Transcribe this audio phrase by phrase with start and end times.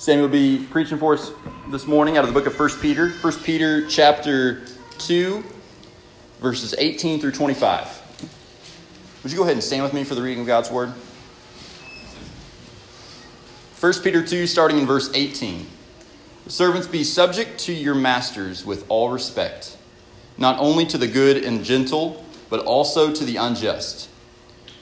[0.00, 1.30] Samuel will be preaching for us
[1.68, 3.10] this morning out of the book of 1 Peter.
[3.10, 4.64] 1 Peter chapter
[4.96, 5.44] 2,
[6.40, 8.30] verses 18 through 25.
[9.22, 10.94] Would you go ahead and stand with me for the reading of God's word?
[13.78, 15.66] 1 Peter 2, starting in verse 18.
[16.46, 19.76] Servants, be subject to your masters with all respect,
[20.38, 24.08] not only to the good and gentle, but also to the unjust.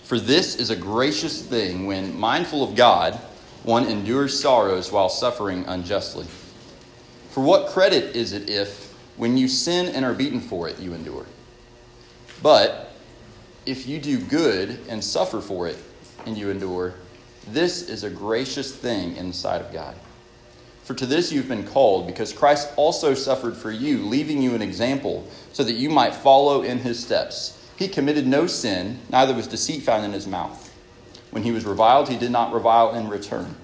[0.04, 3.20] For this is a gracious thing when, mindful of God,
[3.68, 6.24] one endures sorrows while suffering unjustly.
[7.28, 10.94] For what credit is it if, when you sin and are beaten for it, you
[10.94, 11.26] endure?
[12.42, 12.94] But
[13.66, 15.76] if you do good and suffer for it,
[16.24, 16.94] and you endure,
[17.48, 19.94] this is a gracious thing in the sight of God.
[20.84, 24.62] For to this you've been called, because Christ also suffered for you, leaving you an
[24.62, 27.62] example, so that you might follow in his steps.
[27.76, 30.67] He committed no sin, neither was deceit found in his mouth.
[31.30, 33.54] When he was reviled, he did not revile in return.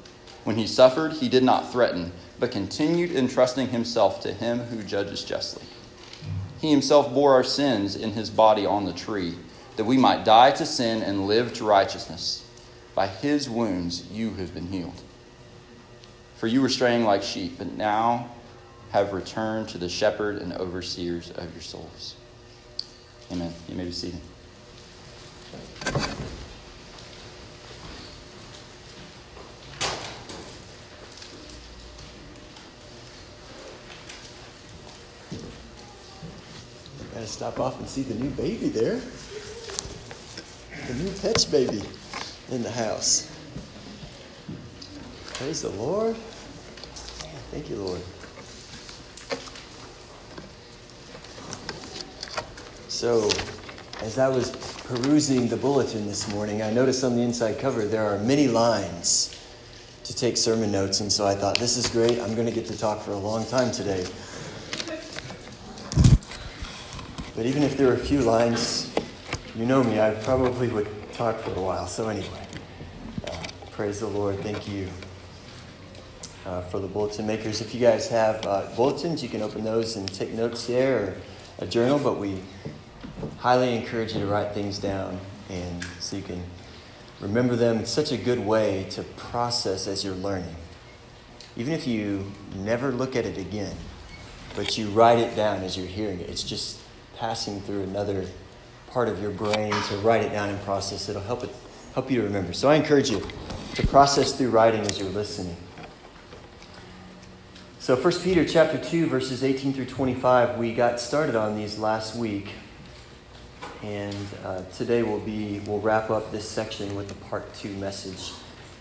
[0.45, 5.25] When he suffered, he did not threaten, but continued entrusting himself to him who judges
[5.25, 5.65] justly.
[6.61, 9.35] He himself bore our sins in his body on the tree,
[9.77, 12.47] that we might die to sin and live to righteousness.
[12.95, 15.01] By his wounds you have been healed.
[16.37, 18.29] For you were straying like sheep, but now
[18.91, 22.15] have returned to the shepherd and overseers of your souls.
[23.33, 23.53] Amen.
[23.69, 24.21] You may be seated.
[37.35, 39.01] Stop off and see the new baby there.
[40.87, 41.83] The new Petch baby
[42.53, 43.29] in the house.
[45.33, 46.15] Praise the Lord.
[47.51, 48.01] Thank you, Lord.
[52.87, 53.29] So,
[54.01, 54.53] as I was
[54.85, 59.37] perusing the bulletin this morning, I noticed on the inside cover there are many lines
[60.05, 62.21] to take sermon notes, and so I thought, this is great.
[62.21, 64.07] I'm going to get to talk for a long time today.
[67.37, 68.95] But even if there were a few lines,
[69.57, 71.87] you know me, I probably would talk for a while.
[71.87, 72.47] So, anyway,
[73.27, 73.43] uh,
[73.73, 74.39] praise the Lord.
[74.41, 74.89] Thank you
[76.47, 77.61] uh, for the bulletin makers.
[77.61, 81.17] If you guys have uh, bulletins, you can open those and take notes there or
[81.59, 82.41] a journal, but we
[83.39, 85.19] highly encourage you to write things down
[85.51, 86.43] and so you can
[87.21, 87.79] remember them.
[87.79, 90.55] It's such a good way to process as you're learning.
[91.57, 93.77] Even if you never look at it again,
[94.57, 96.81] but you write it down as you're hearing it, it's just
[97.17, 98.27] passing through another
[98.89, 101.09] part of your brain to write it down and process.
[101.09, 101.51] It'll help it
[101.95, 102.53] help you to remember.
[102.53, 103.27] So I encourage you
[103.75, 105.57] to process through writing as you're listening.
[107.79, 112.17] So 1 Peter chapter 2 verses 18 through 25 we got started on these last
[112.17, 112.49] week.
[113.83, 118.33] And uh, today we'll be we'll wrap up this section with the part 2 message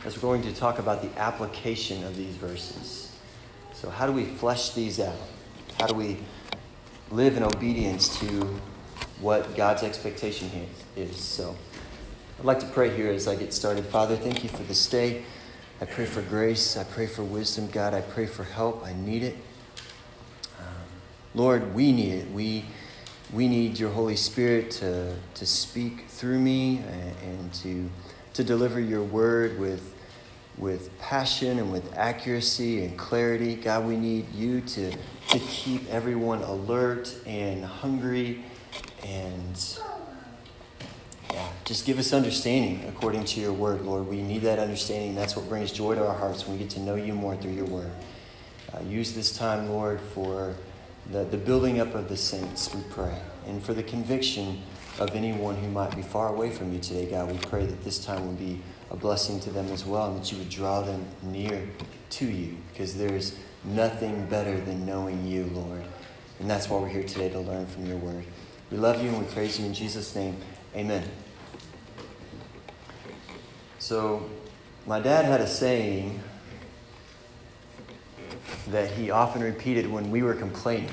[0.05, 3.11] as we're going to talk about the application of these verses.
[3.73, 5.15] So how do we flesh these out?
[5.79, 6.17] How do we
[7.13, 8.59] live in obedience to
[9.21, 10.49] what God's expectation
[10.95, 11.15] is.
[11.15, 11.55] So
[12.39, 13.85] I'd like to pray here as I get started.
[13.85, 15.23] Father, thank you for this day.
[15.79, 16.75] I pray for grace.
[16.75, 17.93] I pray for wisdom, God.
[17.93, 18.83] I pray for help.
[18.83, 19.35] I need it.
[20.57, 20.65] Um,
[21.35, 22.31] Lord, we need it.
[22.31, 22.65] We,
[23.31, 27.91] we need your Holy Spirit to, to speak through me and, and to,
[28.33, 29.92] to deliver your word with,
[30.57, 33.55] with passion and with accuracy and clarity.
[33.55, 38.43] God, we need you to, to keep everyone alert and hungry
[39.03, 39.79] and
[41.31, 44.07] yeah, just give us understanding according to your word, Lord.
[44.07, 45.15] We need that understanding.
[45.15, 47.53] That's what brings joy to our hearts when we get to know you more through
[47.53, 47.91] your word.
[48.71, 50.55] Uh, use this time, Lord, for
[51.11, 54.61] the, the building up of the saints, we pray, and for the conviction
[54.99, 57.31] of anyone who might be far away from you today, God.
[57.31, 58.61] We pray that this time will be
[58.93, 61.67] a blessing to them as well and that you would draw them near
[62.11, 65.83] to you because there's nothing better than knowing you, Lord.
[66.39, 68.23] And that's why we're here today to learn from your word.
[68.69, 70.37] We love you and we praise you in Jesus' name.
[70.75, 71.03] Amen.
[73.79, 74.29] So,
[74.85, 76.21] my dad had a saying
[78.69, 80.91] that he often repeated when we were complaining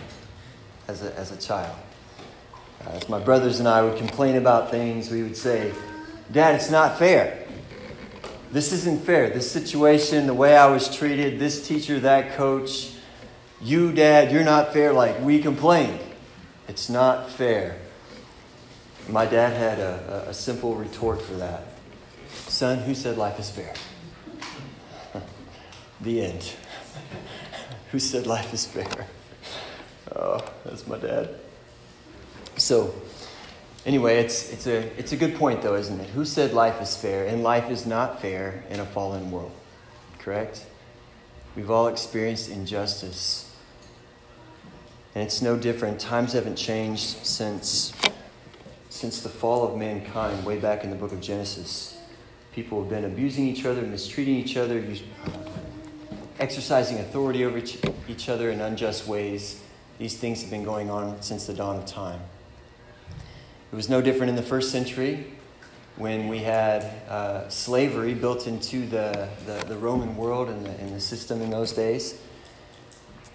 [0.89, 1.77] as a, as a child.
[2.85, 5.73] Uh, as my brothers and I would complain about things, we would say,
[6.33, 7.40] Dad, it's not fair.
[8.53, 9.31] This isn't fair.
[9.31, 12.93] This situation, the way I was treated, this teacher, that coach,
[13.63, 14.93] you, Dad, you're not fair.
[14.93, 16.01] Like we complained.
[16.67, 17.77] It's not fair.
[19.09, 21.65] My dad had a, a, simple retort for that
[22.29, 23.75] Son, who said life is fair?
[26.01, 26.53] the end.
[27.91, 29.07] who said life is fair?
[30.13, 31.37] Oh, that's my dad.
[32.57, 32.93] So,
[33.87, 36.09] anyway, it's, it's, a, it's a good point, though, isn't it?
[36.11, 37.27] Who said life is fair?
[37.27, 39.53] And life is not fair in a fallen world,
[40.19, 40.67] correct?
[41.57, 43.55] We've all experienced injustice.
[45.15, 46.01] And it's no different.
[46.01, 47.93] Times haven't changed since,
[48.89, 51.99] since the fall of mankind, way back in the book of Genesis.
[52.53, 54.85] People have been abusing each other, mistreating each other,
[56.39, 57.61] exercising authority over
[58.09, 59.61] each other in unjust ways.
[59.99, 62.21] These things have been going on since the dawn of time.
[63.73, 65.27] It was no different in the first century
[65.95, 70.93] when we had uh, slavery built into the, the, the, Roman world and the, and
[70.93, 72.21] the system in those days.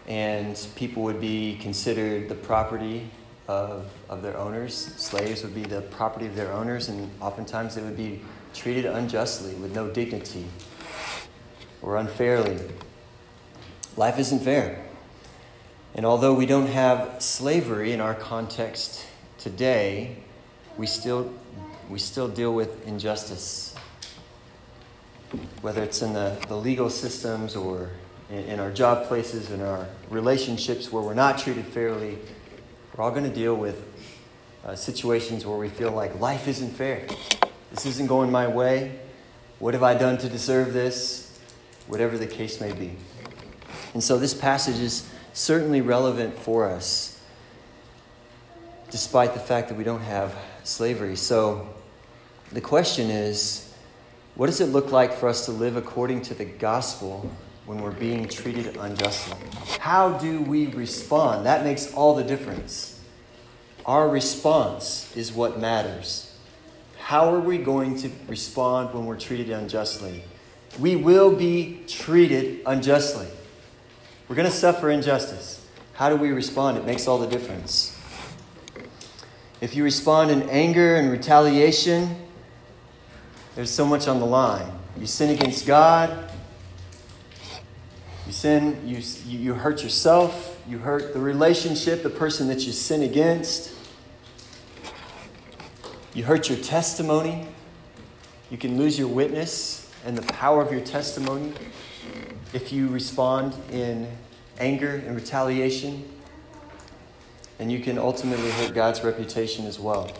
[0.07, 3.09] And people would be considered the property
[3.47, 4.75] of, of their owners.
[4.97, 8.21] Slaves would be the property of their owners, and oftentimes they would be
[8.53, 10.47] treated unjustly with no dignity
[11.81, 12.59] or unfairly.
[13.95, 14.85] Life isn't fair.
[15.93, 19.05] And although we don't have slavery in our context
[19.37, 20.17] today,
[20.77, 21.31] we still
[21.89, 23.75] we still deal with injustice.
[25.61, 27.91] Whether it's in the, the legal systems or
[28.29, 32.17] in, in our job places, in our relationships where we're not treated fairly,
[32.95, 33.85] we're all going to deal with
[34.65, 37.05] uh, situations where we feel like life isn't fair.
[37.71, 38.99] This isn't going my way.
[39.59, 41.39] What have I done to deserve this?
[41.87, 42.93] Whatever the case may be.
[43.93, 47.21] And so this passage is certainly relevant for us,
[48.89, 50.35] despite the fact that we don't have
[50.65, 51.15] slavery.
[51.15, 51.67] So
[52.51, 53.73] the question is
[54.35, 57.31] what does it look like for us to live according to the gospel
[57.65, 59.37] when we're being treated unjustly?
[59.79, 61.45] How do we respond?
[61.45, 62.99] That makes all the difference.
[63.85, 66.35] Our response is what matters.
[66.97, 70.23] How are we going to respond when we're treated unjustly?
[70.79, 73.27] We will be treated unjustly.
[74.27, 75.65] We're going to suffer injustice.
[75.93, 76.77] How do we respond?
[76.77, 77.84] It makes all the difference.
[79.61, 82.15] If you respond in anger and retaliation,
[83.55, 84.69] there's so much on the line.
[84.99, 86.29] You sin against God,
[88.27, 93.01] you sin, you, you hurt yourself, you hurt the relationship, the person that you sin
[93.03, 93.73] against,
[96.13, 97.47] you hurt your testimony,
[98.49, 101.53] you can lose your witness and the power of your testimony
[102.53, 104.07] if you respond in
[104.59, 106.09] anger and retaliation.
[107.59, 110.11] And you can ultimately hurt God's reputation as well.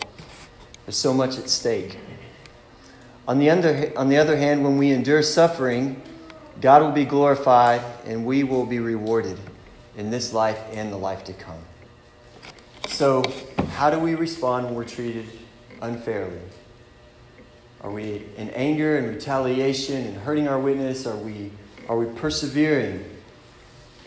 [0.84, 1.98] There's so much at stake.
[3.28, 6.00] On the, other, on the other hand, when we endure suffering,
[6.60, 9.38] God will be glorified and we will be rewarded
[9.96, 11.58] in this life and the life to come.
[12.86, 13.24] So,
[13.72, 15.26] how do we respond when we're treated
[15.82, 16.38] unfairly?
[17.82, 21.06] Are we in anger and retaliation and hurting our witness?
[21.06, 21.50] Are we,
[21.88, 23.04] are we persevering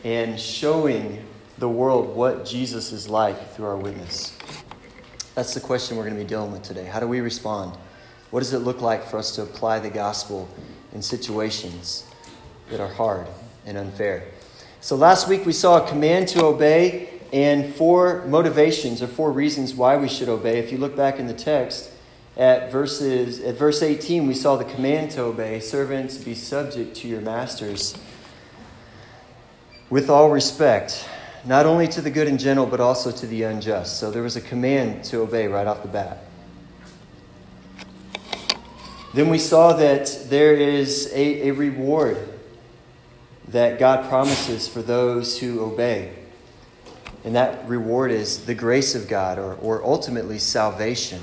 [0.04, 1.24] and showing
[1.60, 4.36] the world what Jesus is like through our witness?
[5.36, 6.86] That's the question we're going to be dealing with today.
[6.86, 7.78] How do we respond?
[8.32, 10.48] What does it look like for us to apply the gospel
[10.94, 12.06] in situations
[12.70, 13.28] that are hard
[13.66, 14.24] and unfair?
[14.82, 19.74] So last week we saw a command to obey and four motivations or four reasons
[19.74, 20.60] why we should obey.
[20.60, 21.92] If you look back in the text
[22.38, 27.08] at verses at verse 18 we saw the command to obey, servants be subject to
[27.08, 27.98] your masters
[29.90, 31.08] with all respect,
[31.46, 34.00] not only to the good and gentle but also to the unjust.
[34.00, 36.26] So there was a command to obey right off the bat.
[39.14, 42.18] Then we saw that there is a, a reward
[43.48, 46.14] that God promises for those who obey.
[47.24, 51.22] And that reward is the grace of God, or, or ultimately salvation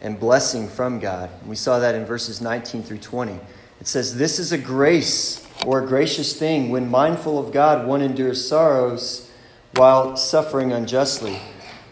[0.00, 1.30] and blessing from God.
[1.46, 3.40] We saw that in verses 19 through 20.
[3.80, 6.70] It says, This is a grace or a gracious thing.
[6.70, 9.30] When mindful of God, one endures sorrows
[9.76, 11.38] while suffering unjustly.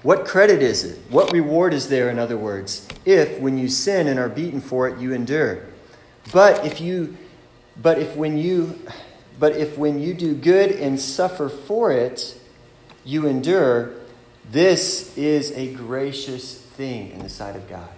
[0.03, 0.99] What credit is it?
[1.11, 4.89] What reward is there, in other words, if when you sin and are beaten for
[4.89, 5.67] it, you endure?
[6.33, 7.17] But if you
[7.81, 8.79] but if when you
[9.39, 12.39] but if when you do good and suffer for it,
[13.05, 13.95] you endure,
[14.51, 17.89] this is a gracious thing in the sight of God.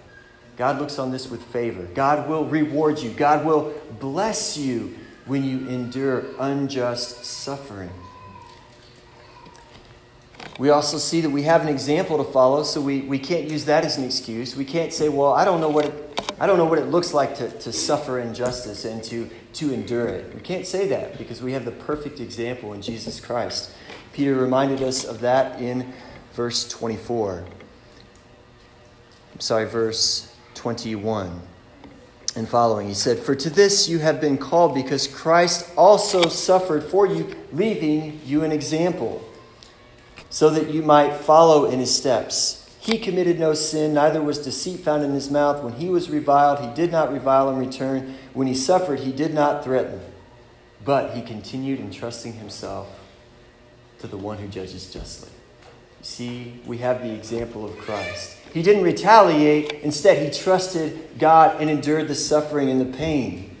[0.57, 1.83] God looks on this with favor.
[1.93, 3.11] God will reward you.
[3.11, 7.91] God will bless you when you endure unjust suffering.
[10.57, 13.65] We also see that we have an example to follow, so we, we can't use
[13.65, 14.55] that as an excuse.
[14.55, 17.13] We can't say, well, I don't know what it, I don't know what it looks
[17.13, 20.33] like to, to suffer injustice and to, to endure it.
[20.33, 23.71] We can't say that because we have the perfect example in Jesus Christ.
[24.13, 25.93] Peter reminded us of that in
[26.33, 27.43] verse 24.
[29.33, 31.41] I'm sorry, verse 21
[32.37, 32.87] and following.
[32.87, 37.35] He said, For to this you have been called because Christ also suffered for you,
[37.51, 39.21] leaving you an example
[40.29, 42.61] so that you might follow in his steps.
[42.79, 45.63] He committed no sin, neither was deceit found in his mouth.
[45.63, 48.15] When he was reviled, he did not revile in return.
[48.33, 50.01] When he suffered, he did not threaten,
[50.83, 52.99] but he continued entrusting himself
[53.99, 55.29] to the one who judges justly.
[55.99, 58.37] You see, we have the example of Christ.
[58.53, 63.57] He didn't retaliate, instead, he trusted God and endured the suffering and the pain.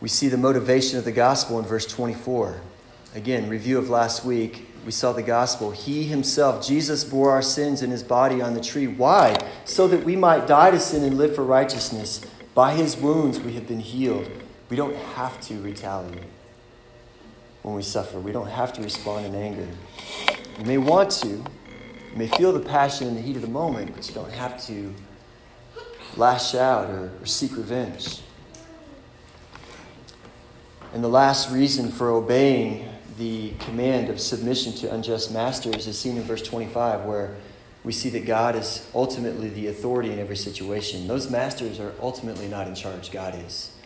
[0.00, 2.60] We see the motivation of the gospel in verse 24.
[3.14, 4.68] Again, review of last week.
[4.86, 5.72] We saw the gospel.
[5.72, 8.86] He himself, Jesus, bore our sins in his body on the tree.
[8.86, 9.36] Why?
[9.64, 12.24] So that we might die to sin and live for righteousness.
[12.54, 14.30] By his wounds we have been healed.
[14.68, 16.22] We don't have to retaliate
[17.62, 18.20] when we suffer.
[18.20, 19.68] We don't have to respond in anger.
[20.58, 21.44] You may want to, you
[22.14, 24.94] may feel the passion in the heat of the moment, but you don't have to
[26.16, 28.20] lash out or, or seek revenge.
[30.94, 32.88] And the last reason for obeying
[33.20, 37.36] the command of submission to unjust masters is seen in verse 25, where
[37.84, 41.06] we see that God is ultimately the authority in every situation.
[41.06, 43.76] Those masters are ultimately not in charge, God is.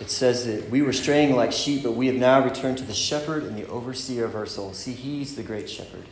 [0.00, 2.94] It says that we were straying like sheep, but we have now returned to the
[2.94, 4.78] shepherd and the overseer of our souls.
[4.78, 6.04] See, he's the great shepherd.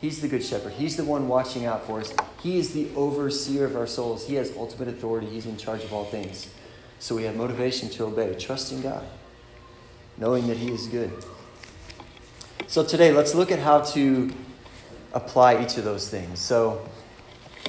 [0.00, 0.74] He's the good shepherd.
[0.74, 2.14] He's the one watching out for us.
[2.40, 4.28] He is the overseer of our souls.
[4.28, 5.26] He has ultimate authority.
[5.26, 6.48] He's in charge of all things.
[7.00, 9.04] So we have motivation to obey, trusting God,
[10.16, 11.10] knowing that He is good.
[12.68, 14.30] So today, let's look at how to
[15.14, 16.38] apply each of those things.
[16.38, 16.86] So,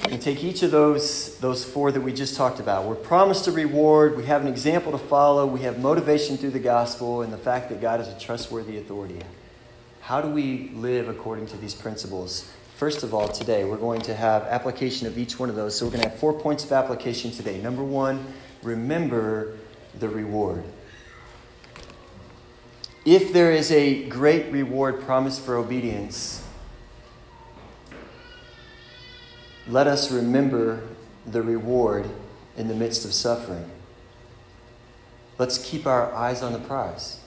[0.10, 2.84] and take each of those, those four that we just talked about.
[2.84, 6.60] We're promised a reward, we have an example to follow, we have motivation through the
[6.60, 9.22] gospel, and the fact that God is a trustworthy authority.
[10.02, 12.52] How do we live according to these principles?
[12.76, 15.78] First of all, today we're going to have application of each one of those.
[15.78, 17.62] So we're going to have four points of application today.
[17.62, 19.60] Number one, remember
[19.98, 20.66] the reward.
[23.06, 26.44] If there is a great reward promised for obedience,
[29.68, 30.84] let us remember
[31.26, 32.10] the reward
[32.58, 33.70] in the midst of suffering.
[35.38, 37.22] Let's keep our eyes on the prize.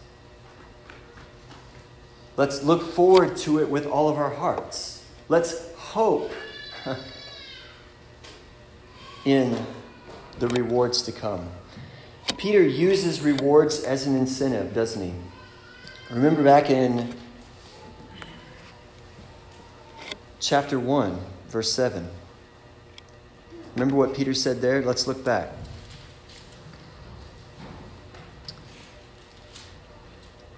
[2.37, 5.05] Let's look forward to it with all of our hearts.
[5.29, 6.31] Let's hope
[9.25, 9.59] in
[10.38, 11.49] the rewards to come.
[12.37, 15.14] Peter uses rewards as an incentive, doesn't he?
[16.12, 17.14] Remember back in
[20.40, 22.07] chapter 1, verse 7.
[23.75, 24.83] Remember what Peter said there?
[24.83, 25.52] Let's look back.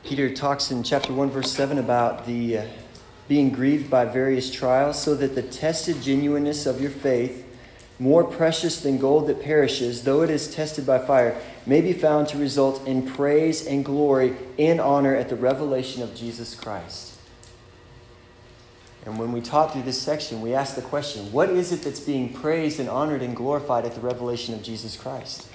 [0.02, 2.66] Peter talks in chapter 1, verse 7 about the uh,
[3.28, 7.46] being grieved by various trials, so that the tested genuineness of your faith,
[7.98, 12.28] more precious than gold that perishes, though it is tested by fire, may be found
[12.28, 17.12] to result in praise and glory and honor at the revelation of Jesus Christ.
[19.06, 22.00] And when we taught through this section, we asked the question what is it that's
[22.00, 25.46] being praised and honored and glorified at the revelation of Jesus Christ?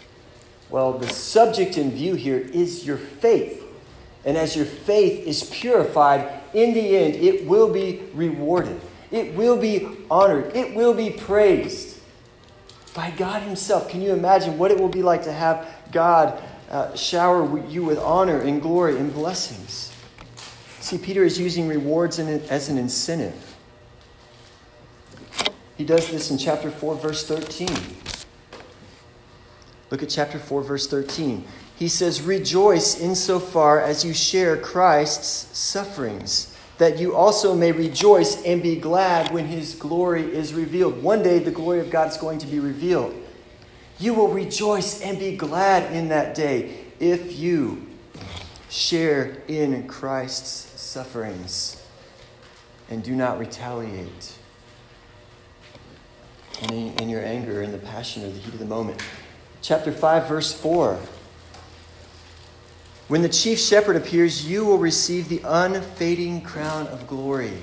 [0.70, 3.66] Well, the subject in view here is your faith.
[4.24, 8.80] And as your faith is purified, in the end, it will be rewarded.
[9.10, 10.56] It will be honored.
[10.56, 11.89] It will be praised
[12.94, 13.90] by God Himself.
[13.90, 17.98] Can you imagine what it will be like to have God uh, shower you with
[18.00, 19.92] honor and glory and blessings?
[20.80, 23.56] See, Peter is using rewards as an incentive.
[25.78, 27.70] He does this in chapter 4, verse 13.
[29.92, 31.46] Look at chapter 4, verse 13.
[31.76, 36.49] He says, Rejoice insofar as you share Christ's sufferings,
[36.80, 41.04] that you also may rejoice and be glad when his glory is revealed.
[41.04, 43.14] One day, the glory of God is going to be revealed.
[44.00, 47.86] You will rejoice and be glad in that day if you
[48.70, 51.86] share in Christ's sufferings
[52.90, 54.38] and do not retaliate
[56.62, 59.04] in, in your anger and the passion or the heat of the moment.
[59.62, 60.98] Chapter 5, verse 4.
[63.10, 67.54] When the chief shepherd appears, you will receive the unfading crown of glory.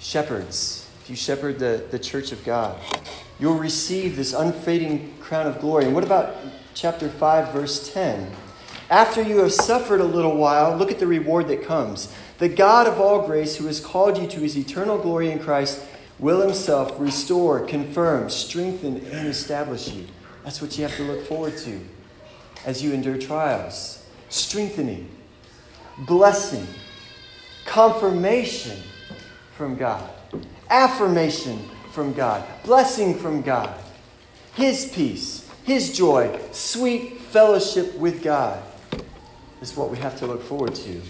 [0.00, 2.76] Shepherds, if you shepherd the, the church of God,
[3.38, 5.84] you'll receive this unfading crown of glory.
[5.84, 6.34] And what about
[6.74, 8.28] chapter 5, verse 10?
[8.90, 12.12] After you have suffered a little while, look at the reward that comes.
[12.38, 15.86] The God of all grace, who has called you to his eternal glory in Christ,
[16.18, 20.06] will himself restore, confirm, strengthen, and establish you.
[20.42, 21.78] That's what you have to look forward to
[22.64, 25.08] as you endure trials strengthening,
[25.98, 26.66] blessing,
[27.64, 28.80] confirmation
[29.56, 30.08] from God,
[30.70, 31.58] affirmation
[31.92, 33.78] from God, blessing from God,
[34.54, 38.62] His peace, His joy, sweet fellowship with God
[39.60, 41.00] is what we have to look forward to.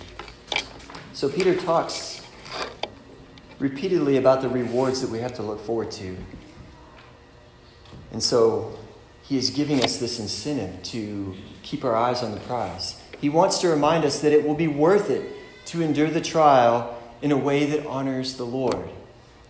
[1.12, 2.22] So Peter talks
[3.58, 6.16] repeatedly about the rewards that we have to look forward to.
[8.12, 8.78] And so
[9.22, 13.00] he is giving us this incentive to keep our eyes on the prize.
[13.20, 15.32] He wants to remind us that it will be worth it
[15.66, 18.88] to endure the trial in a way that honors the Lord.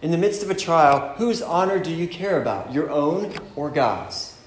[0.02, 2.72] In the midst of a trial, whose honor do you care about?
[2.72, 4.38] Your own or God's?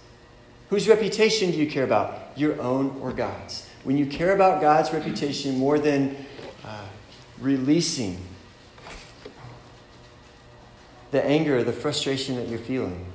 [0.70, 2.32] Whose reputation do you care about?
[2.36, 3.68] Your own or God's?
[3.84, 6.16] When you care about God's reputation more than
[6.64, 6.86] uh,
[7.40, 8.20] releasing
[11.12, 13.06] the anger, the frustration that you're feeling,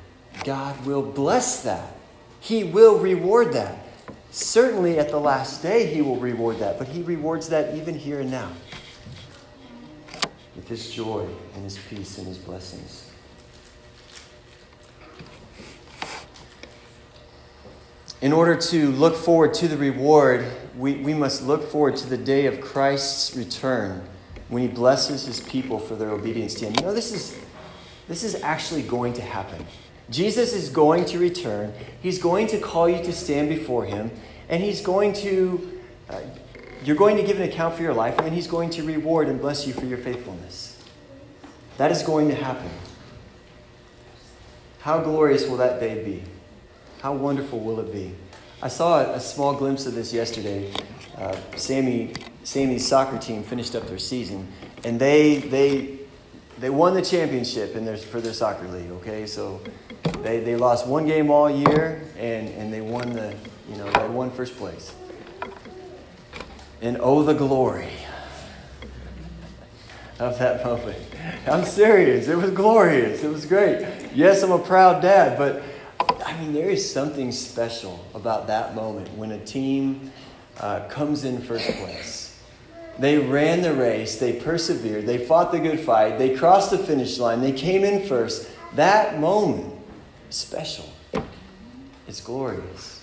[0.43, 1.97] God will bless that.
[2.41, 3.79] He will reward that.
[4.35, 8.19] Certainly at the last day, He will reward that, but He rewards that even here
[8.19, 8.51] and now
[10.57, 13.13] with His joy and His peace and His blessings.
[18.21, 20.45] In order to look forward to the reward,
[20.77, 24.03] we, we must look forward to the day of Christ's return
[24.49, 26.75] when He blesses His people for their obedience to Him.
[26.81, 27.39] You know, this is,
[28.09, 29.65] this is actually going to happen.
[30.11, 31.73] Jesus is going to return.
[32.03, 34.11] He's going to call you to stand before him,
[34.49, 35.81] and he's going to,
[36.11, 36.21] uh,
[36.85, 39.29] you're going to give an account for your life, and then he's going to reward
[39.29, 40.83] and bless you for your faithfulness.
[41.79, 42.71] That is going to happen.
[44.81, 46.23] How glorious will that day be?
[47.01, 48.15] How wonderful will it be?
[48.63, 50.73] I saw a, small glimpse of this yesterday.
[51.17, 52.13] Uh, Sammy,
[52.45, 54.49] Sammy's soccer team finished up their season,
[54.85, 55.99] and they, they,
[56.59, 59.27] they won the championship in their, for their soccer league, okay?
[59.27, 59.61] So
[60.23, 63.35] they, they lost one game all year, and, and they won the,
[63.71, 64.95] you know, they won first place.
[66.81, 67.89] And oh, the glory
[70.19, 70.99] of that moment.
[71.47, 72.29] I'm serious.
[72.29, 73.23] It was glorious.
[73.25, 73.87] It was great.
[74.15, 75.63] Yes, I'm a proud dad, but
[76.25, 80.13] I mean, there is something special about that moment when a team
[80.61, 82.24] uh, comes in first place.
[82.99, 87.19] They ran the race, they persevered, they fought the good fight, they crossed the finish
[87.19, 88.49] line, they came in first.
[88.75, 89.75] That moment
[90.31, 90.89] special.
[92.07, 93.01] It's glorious.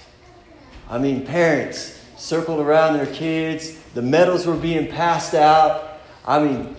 [0.90, 6.00] I mean, parents circled around their kids, the medals were being passed out.
[6.26, 6.76] I mean,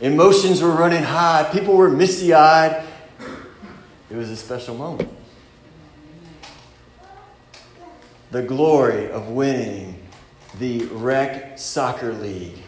[0.00, 2.84] emotions were running high, people were misty eyed.
[4.10, 5.10] It was a special moment.
[8.30, 10.05] The glory of winning
[10.58, 12.58] the Rec Soccer League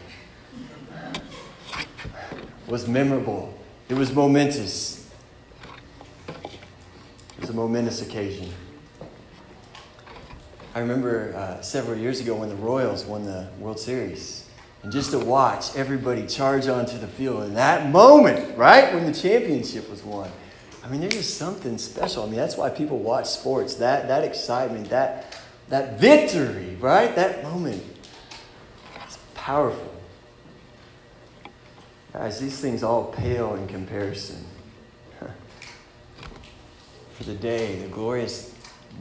[2.67, 5.09] was memorable, it was momentous.
[6.27, 8.51] It was a momentous occasion.
[10.75, 14.47] I remember uh, several years ago when the Royals won the World Series.
[14.83, 19.13] And just to watch everybody charge onto the field in that moment, right, when the
[19.13, 20.29] championship was won.
[20.83, 22.23] I mean, there's just something special.
[22.23, 23.75] I mean, that's why people watch sports.
[23.75, 25.28] That, that excitement, that,
[25.69, 27.15] that victory, right?
[27.15, 27.83] That moment.
[29.05, 29.93] It's powerful.
[32.13, 34.43] Guys, these things all pale in comparison
[37.13, 38.53] for the day, the glorious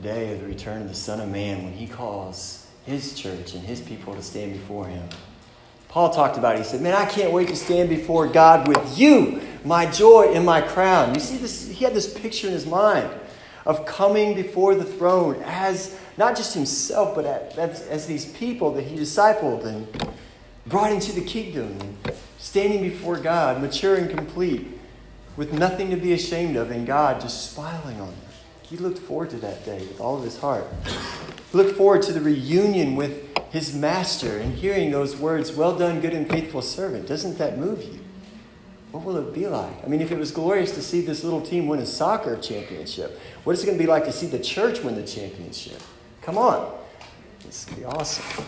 [0.02, 3.64] day of the return of the Son of Man when he calls his church and
[3.64, 5.08] his people to stand before him.
[5.88, 6.58] Paul talked about it.
[6.58, 10.44] He said, Man, I can't wait to stand before God with you, my joy and
[10.44, 11.14] my crown.
[11.14, 13.10] You see, this, he had this picture in his mind
[13.64, 18.82] of coming before the throne as not just himself, but as, as these people that
[18.82, 19.86] he discipled and
[20.66, 21.96] brought into the kingdom,
[22.38, 24.66] standing before God, mature and complete
[25.36, 28.16] with nothing to be ashamed of, and God just smiling on them.
[28.62, 30.66] He looked forward to that day with all of his heart.
[31.52, 36.00] He looked forward to the reunion with his master and hearing those words, Well done,
[36.00, 37.06] good and faithful servant.
[37.06, 38.00] Doesn't that move you?
[38.90, 39.84] What will it be like?
[39.84, 43.20] I mean, if it was glorious to see this little team win a soccer championship,
[43.44, 45.80] what is it going to be like to see the church win the championship?
[46.28, 46.78] Come on.
[47.46, 48.44] This to be awesome.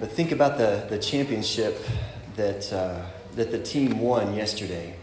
[0.00, 1.80] But think about the, the championship
[2.34, 4.96] that, uh, that the team won yesterday.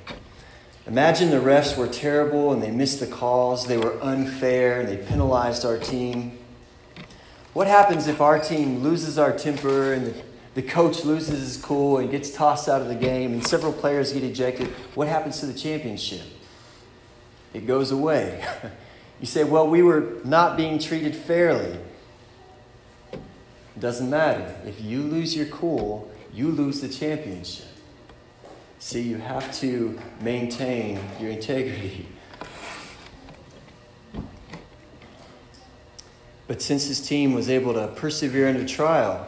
[0.86, 4.98] Imagine the refs were terrible and they missed the calls, they were unfair, and they
[4.98, 6.38] penalized our team.
[7.54, 10.14] What happens if our team loses our temper and
[10.56, 14.12] the coach loses his cool and gets tossed out of the game and several players
[14.12, 14.68] get ejected?
[14.94, 16.33] What happens to the championship?
[17.54, 18.44] It goes away.
[19.20, 21.78] you say, well, we were not being treated fairly.
[23.12, 24.56] It doesn't matter.
[24.66, 27.68] If you lose your cool, you lose the championship.
[28.80, 32.08] See, you have to maintain your integrity.
[36.46, 39.26] But since his team was able to persevere under trial,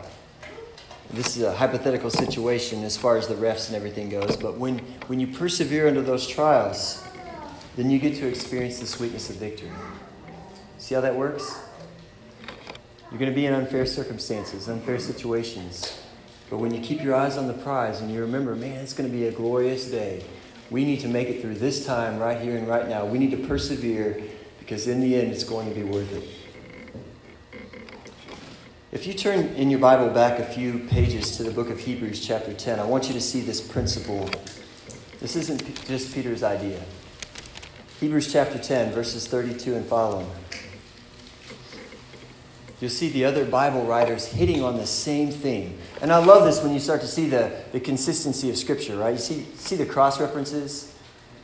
[1.11, 4.79] this is a hypothetical situation as far as the refs and everything goes, but when,
[5.07, 7.04] when you persevere under those trials,
[7.75, 9.71] then you get to experience the sweetness of victory.
[10.77, 11.59] See how that works?
[13.11, 16.01] You're going to be in unfair circumstances, unfair situations.
[16.49, 19.09] But when you keep your eyes on the prize and you remember, man, it's going
[19.09, 20.23] to be a glorious day
[20.71, 23.05] We need to make it through this time right here and right now.
[23.05, 24.21] We need to persevere
[24.59, 26.27] because in the end, it's going to be worth it.
[28.91, 32.25] If you turn in your Bible back a few pages to the book of Hebrews,
[32.25, 34.29] chapter 10, I want you to see this principle.
[35.19, 36.81] This isn't just Peter's idea.
[37.99, 40.29] Hebrews chapter 10, verses 32 and following.
[42.81, 45.79] You'll see the other Bible writers hitting on the same thing.
[46.01, 49.11] And I love this when you start to see the, the consistency of Scripture, right?
[49.11, 50.93] You see, see the cross references,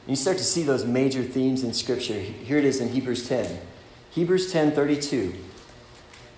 [0.08, 2.20] you start to see those major themes in Scripture.
[2.20, 3.60] Here it is in Hebrews 10.
[4.10, 5.36] Hebrews 10 32.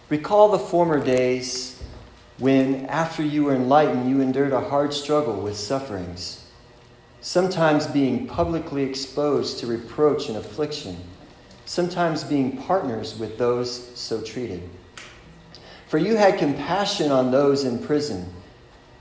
[0.09, 1.81] Recall the former days
[2.37, 6.42] when, after you were enlightened, you endured a hard struggle with sufferings,
[7.23, 10.97] sometimes being publicly exposed to reproach and affliction,
[11.63, 14.61] sometimes being partners with those so treated.
[15.87, 18.33] For you had compassion on those in prison,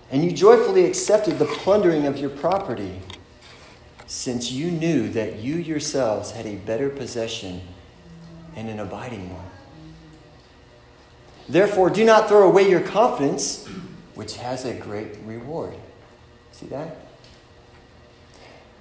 [0.08, 3.00] and you joyfully accepted the plundering of your property,
[4.06, 7.60] since you knew that you yourselves had a better possession
[8.54, 9.50] and an abiding one.
[11.48, 13.66] Therefore, do not throw away your confidence,
[14.14, 15.74] which has a great reward.
[16.52, 17.01] See that?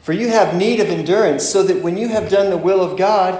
[0.01, 2.97] For you have need of endurance, so that when you have done the will of
[2.97, 3.39] God,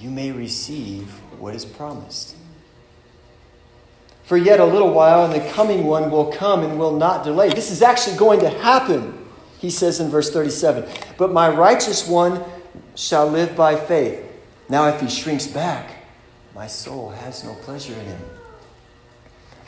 [0.00, 2.36] you may receive what is promised.
[4.24, 7.50] For yet a little while, and the coming one will come and will not delay.
[7.50, 9.26] This is actually going to happen,
[9.58, 10.88] he says in verse 37.
[11.16, 12.42] But my righteous one
[12.96, 14.20] shall live by faith.
[14.68, 15.90] Now, if he shrinks back,
[16.54, 18.20] my soul has no pleasure in him.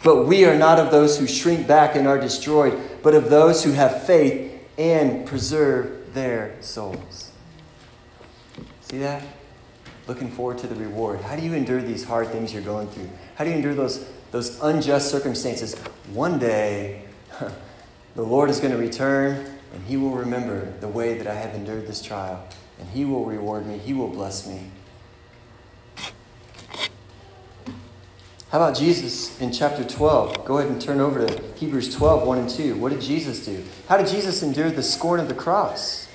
[0.02, 3.62] But we are not of those who shrink back and are destroyed, but of those
[3.62, 7.31] who have faith and preserve their souls.
[8.81, 9.22] See that?
[10.09, 11.20] Looking forward to the reward.
[11.20, 13.11] How do you endure these hard things you're going through?
[13.37, 15.74] How do you endure those, those unjust circumstances?
[16.12, 17.02] One day,
[18.14, 21.55] the Lord is going to return and He will remember the way that I have
[21.55, 22.42] endured this trial,
[22.79, 24.70] and He will reward me, He will bless me.
[28.50, 30.44] How about Jesus in chapter 12?
[30.46, 32.76] Go ahead and turn over to Hebrews 12, 1 and 2.
[32.76, 33.62] What did Jesus do?
[33.88, 36.06] How did Jesus endure the scorn of the cross?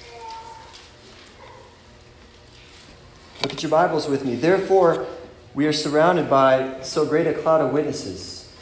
[3.41, 4.35] Look at your Bibles with me.
[4.35, 5.07] Therefore,
[5.55, 8.53] we are surrounded by so great a cloud of witnesses.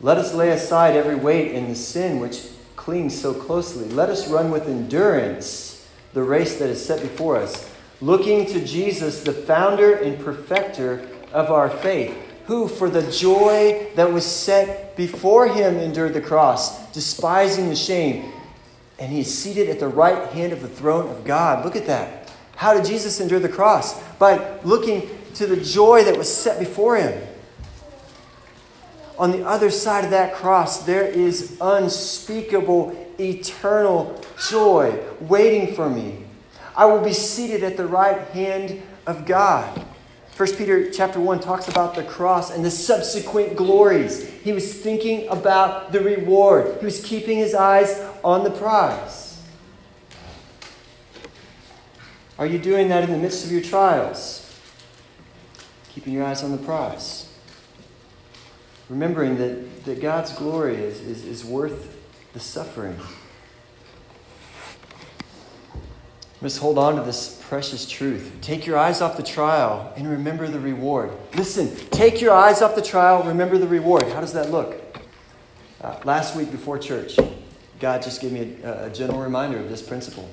[0.00, 3.88] Let us lay aside every weight and the sin which clings so closely.
[3.88, 9.22] Let us run with endurance the race that is set before us, looking to Jesus,
[9.22, 12.16] the founder and perfecter of our faith
[12.46, 18.32] who, for the joy that was set before him, endured the cross, despising the shame.
[18.98, 21.64] And he is seated at the right hand of the throne of God.
[21.64, 22.23] Look at that.
[22.56, 24.00] How did Jesus endure the cross?
[24.14, 27.20] By looking to the joy that was set before him.
[29.18, 36.24] On the other side of that cross, there is unspeakable, eternal joy waiting for me.
[36.76, 39.86] I will be seated at the right hand of God.
[40.36, 44.28] 1 Peter chapter 1 talks about the cross and the subsequent glories.
[44.28, 46.78] He was thinking about the reward.
[46.80, 49.23] He was keeping his eyes on the prize.
[52.38, 54.40] Are you doing that in the midst of your trials?
[55.90, 57.32] Keeping your eyes on the prize.
[58.88, 61.96] Remembering that, that God's glory is, is, is worth
[62.32, 62.98] the suffering.
[66.42, 68.30] Let's hold on to this precious truth.
[68.42, 71.10] Take your eyes off the trial and remember the reward.
[71.36, 74.02] Listen, take your eyes off the trial, remember the reward.
[74.02, 74.76] How does that look?
[75.80, 77.16] Uh, last week before church,
[77.78, 80.28] God just gave me a, a gentle reminder of this principle.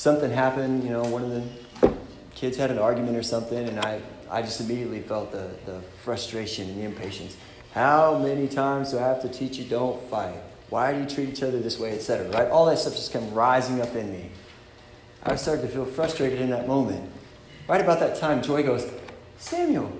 [0.00, 1.92] Something happened, you know, one of the
[2.34, 6.70] kids had an argument or something, and I, I just immediately felt the, the frustration
[6.70, 7.36] and the impatience.
[7.74, 10.40] How many times do I have to teach you don't fight?
[10.70, 12.30] Why do you treat each other this way, etc.?
[12.30, 12.48] Right?
[12.48, 14.30] All that stuff just come rising up in me.
[15.22, 17.06] I started to feel frustrated in that moment.
[17.68, 18.90] Right about that time, Joy goes,
[19.36, 19.92] Samuel,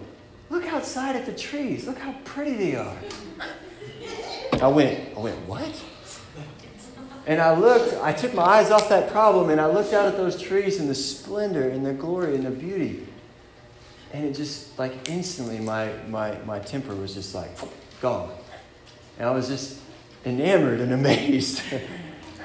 [0.49, 1.87] look outside at the trees.
[1.87, 2.97] Look how pretty they are.
[4.63, 5.85] I went, I went, what?
[7.27, 10.17] And I looked, I took my eyes off that problem and I looked out at
[10.17, 13.07] those trees and the splendor and the glory and the beauty.
[14.13, 17.51] And it just, like, instantly, my, my, my temper was just like,
[18.01, 18.33] gone.
[19.19, 19.79] And I was just
[20.25, 21.63] enamored and amazed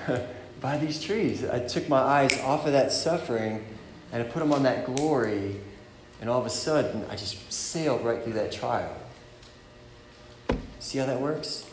[0.62, 1.44] by these trees.
[1.44, 3.66] I took my eyes off of that suffering
[4.12, 5.58] and I put them on that glory,
[6.22, 8.96] and all of a sudden, I just sailed right through that trial.
[10.80, 11.66] See how that works?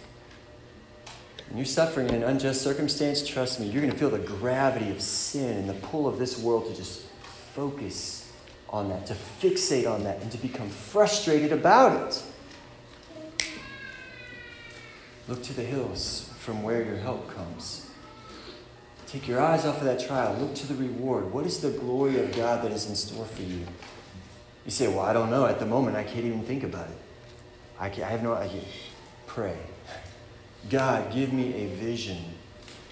[1.49, 4.91] When you're suffering in an unjust circumstance, trust me, you're going to feel the gravity
[4.91, 7.03] of sin and the pull of this world to just
[7.55, 8.33] focus
[8.71, 12.23] on that, to fixate on that, and to become frustrated about it.
[15.29, 17.91] Look to the hills from where your help comes.
[19.07, 20.35] Take your eyes off of that trial.
[20.41, 21.33] Look to the reward.
[21.33, 23.67] What is the glory of God that is in store for you?
[24.65, 25.45] You say, Well, I don't know.
[25.45, 26.97] At the moment, I can't even think about it.
[27.79, 28.63] I, I have no idea.
[29.27, 29.57] Pray.
[30.71, 32.19] God, give me a vision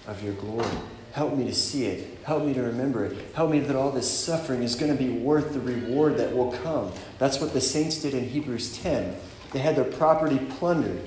[0.07, 0.67] of your glory.
[1.13, 2.19] Help me to see it.
[2.23, 3.17] Help me to remember it.
[3.33, 6.51] Help me that all this suffering is going to be worth the reward that will
[6.51, 6.91] come.
[7.17, 9.15] That's what the saints did in Hebrews 10.
[9.51, 11.01] They had their property plundered,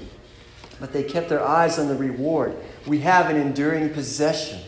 [0.79, 2.55] but they kept their eyes on the reward.
[2.87, 4.61] We have an enduring possession.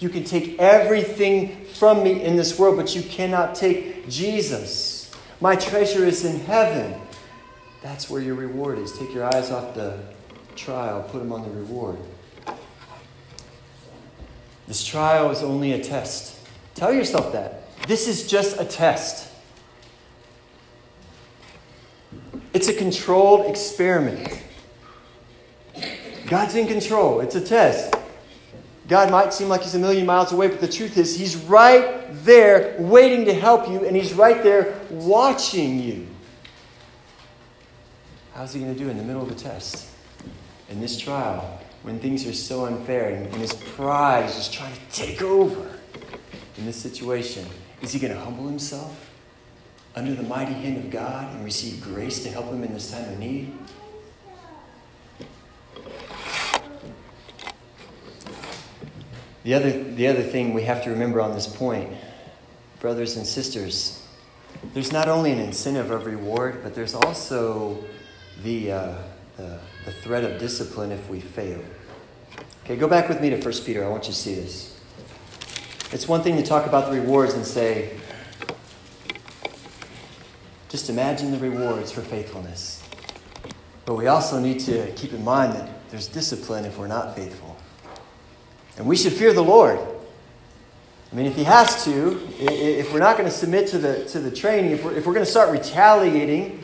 [0.00, 5.14] You can take everything from me in this world, but you cannot take Jesus.
[5.40, 7.00] My treasure is in heaven.
[7.82, 8.96] That's where your reward is.
[8.98, 10.00] Take your eyes off the
[10.56, 11.98] trial, put him on the reward.
[14.68, 16.38] This trial is only a test.
[16.74, 17.62] Tell yourself that.
[17.86, 19.28] This is just a test.
[22.54, 24.42] It's a controlled experiment.
[26.26, 27.20] God's in control.
[27.20, 27.94] It's a test.
[28.88, 32.06] God might seem like he's a million miles away, but the truth is, he's right
[32.24, 36.06] there waiting to help you, and he's right there watching you.
[38.34, 39.91] How's he going to do in the middle of the test?
[40.72, 44.72] In this trial, when things are so unfair and, and his pride is just trying
[44.72, 45.78] to take over
[46.56, 47.46] in this situation,
[47.82, 49.10] is he going to humble himself
[49.94, 53.04] under the mighty hand of God and receive grace to help him in this time
[53.06, 53.52] of need?
[59.44, 61.92] The other, the other thing we have to remember on this point,
[62.80, 64.06] brothers and sisters,
[64.72, 67.84] there's not only an incentive of reward, but there's also
[68.42, 68.94] the, uh,
[69.36, 71.60] the, the threat of discipline if we fail.
[72.64, 73.84] Okay, go back with me to 1 Peter.
[73.84, 74.80] I want you to see this.
[75.90, 77.98] It's one thing to talk about the rewards and say,
[80.68, 82.82] just imagine the rewards for faithfulness.
[83.84, 87.56] But we also need to keep in mind that there's discipline if we're not faithful.
[88.78, 89.78] And we should fear the Lord.
[91.12, 94.18] I mean, if he has to, if we're not going to submit to the, to
[94.18, 96.62] the training, if we're, if we're going to start retaliating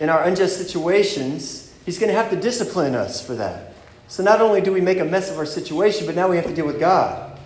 [0.00, 3.72] in our unjust situations, he's going to have to discipline us for that.
[4.08, 6.44] So not only do we make a mess of our situation, but now we have
[6.44, 7.40] to deal with God.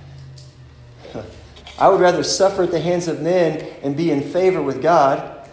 [1.78, 5.48] I would rather suffer at the hands of men and be in favor with God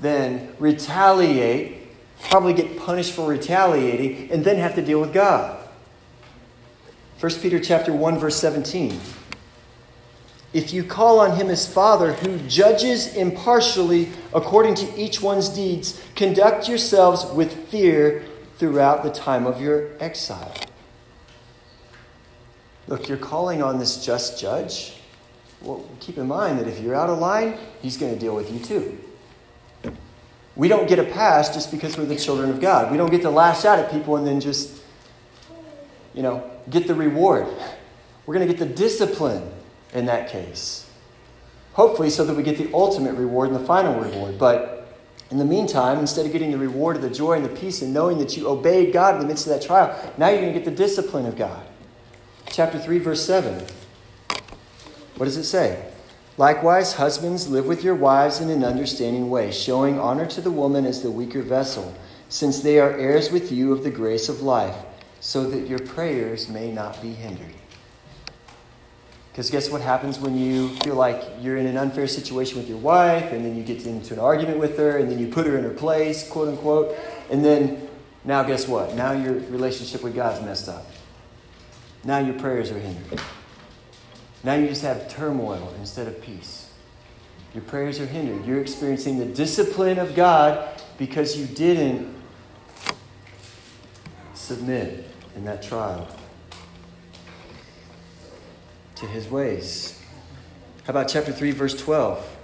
[0.00, 1.94] than retaliate,
[2.28, 5.56] probably get punished for retaliating, and then have to deal with God.
[7.20, 8.98] 1 Peter chapter 1 verse 17.
[10.54, 16.00] If you call on him as Father who judges impartially according to each one's deeds,
[16.14, 18.24] conduct yourselves with fear
[18.58, 20.54] throughout the time of your exile.
[22.86, 24.94] Look, you're calling on this just judge.
[25.60, 28.52] Well, keep in mind that if you're out of line, he's going to deal with
[28.52, 28.98] you too.
[30.54, 32.92] We don't get a pass just because we're the children of God.
[32.92, 34.80] We don't get to lash out at people and then just,
[36.14, 37.48] you know, get the reward.
[38.24, 39.50] We're going to get the discipline
[39.94, 40.90] in that case.
[41.72, 44.38] Hopefully, so that we get the ultimate reward and the final reward.
[44.38, 44.98] But
[45.30, 47.94] in the meantime, instead of getting the reward of the joy and the peace and
[47.94, 50.58] knowing that you obeyed God in the midst of that trial, now you're going to
[50.58, 51.66] get the discipline of God.
[52.46, 53.64] Chapter 3, verse 7.
[55.16, 55.90] What does it say?
[56.36, 60.84] Likewise, husbands, live with your wives in an understanding way, showing honor to the woman
[60.84, 61.94] as the weaker vessel,
[62.28, 64.76] since they are heirs with you of the grace of life,
[65.20, 67.54] so that your prayers may not be hindered.
[69.34, 72.78] Because guess what happens when you feel like you're in an unfair situation with your
[72.78, 75.58] wife, and then you get into an argument with her, and then you put her
[75.58, 76.96] in her place, quote unquote,
[77.32, 77.88] and then
[78.22, 78.94] now guess what?
[78.94, 80.86] Now your relationship with God's messed up.
[82.04, 83.20] Now your prayers are hindered.
[84.44, 86.70] Now you just have turmoil instead of peace.
[87.54, 88.46] Your prayers are hindered.
[88.46, 92.14] You're experiencing the discipline of God because you didn't
[94.34, 96.06] submit in that trial
[98.96, 100.00] to his ways.
[100.84, 102.36] How about chapter 3, verse 12?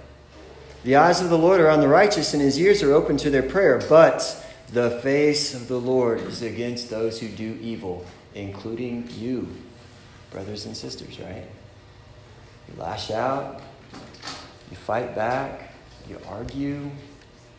[0.83, 3.29] The eyes of the Lord are on the righteous, and his ears are open to
[3.29, 9.07] their prayer, but the face of the Lord is against those who do evil, including
[9.11, 9.47] you,
[10.31, 11.45] brothers and sisters, right?
[12.67, 13.61] You lash out,
[14.71, 15.73] you fight back,
[16.09, 16.89] you argue,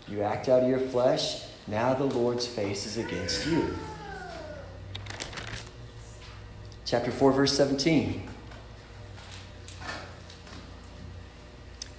[0.09, 1.45] you act out of your flesh.
[1.69, 3.77] Now the Lord's face is against you.
[6.85, 8.29] Chapter 4, verse 17.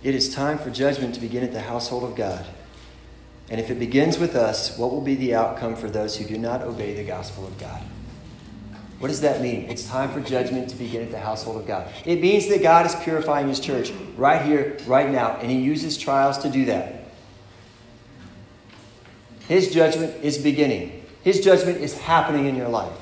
[0.03, 2.45] It is time for judgment to begin at the household of God.
[3.49, 6.37] And if it begins with us, what will be the outcome for those who do
[6.37, 7.81] not obey the gospel of God?
[8.99, 9.69] What does that mean?
[9.69, 11.87] It's time for judgment to begin at the household of God.
[12.05, 15.97] It means that God is purifying His church right here, right now, and He uses
[15.97, 17.03] trials to do that.
[19.47, 22.97] His judgment is beginning, His judgment is happening in your life.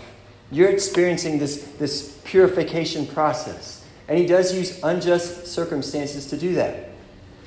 [0.52, 3.86] You're experiencing this, this purification process.
[4.08, 6.91] And He does use unjust circumstances to do that.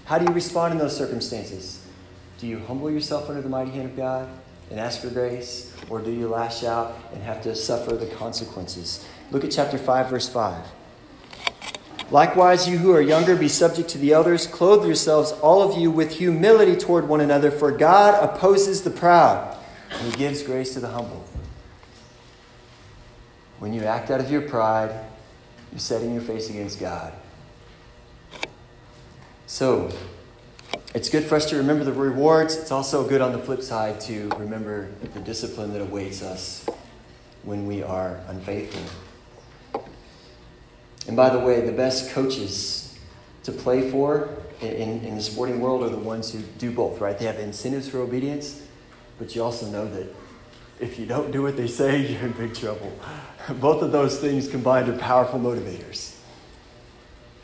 [0.05, 1.85] How do you respond in those circumstances?
[2.39, 4.29] Do you humble yourself under the mighty hand of God
[4.71, 5.75] and ask for grace?
[5.89, 9.07] Or do you lash out and have to suffer the consequences?
[9.31, 10.65] Look at chapter 5, verse 5.
[12.11, 14.47] Likewise, you who are younger, be subject to the elders.
[14.47, 19.57] Clothe yourselves, all of you, with humility toward one another, for God opposes the proud,
[19.91, 21.25] and He gives grace to the humble.
[23.59, 24.91] When you act out of your pride,
[25.73, 27.15] you're setting your face against God.
[29.55, 29.89] So,
[30.97, 32.57] it's good for us to remember the rewards.
[32.57, 36.67] It's also good on the flip side to remember the discipline that awaits us
[37.45, 38.83] when we are unfaithful.
[41.07, 42.99] And by the way, the best coaches
[43.45, 44.29] to play for
[44.61, 47.17] in, in the sporting world are the ones who do both, right?
[47.17, 48.61] They have incentives for obedience,
[49.21, 50.13] but you also know that
[50.81, 52.93] if you don't do what they say, you're in big trouble.
[53.61, 56.14] Both of those things combined are powerful motivators.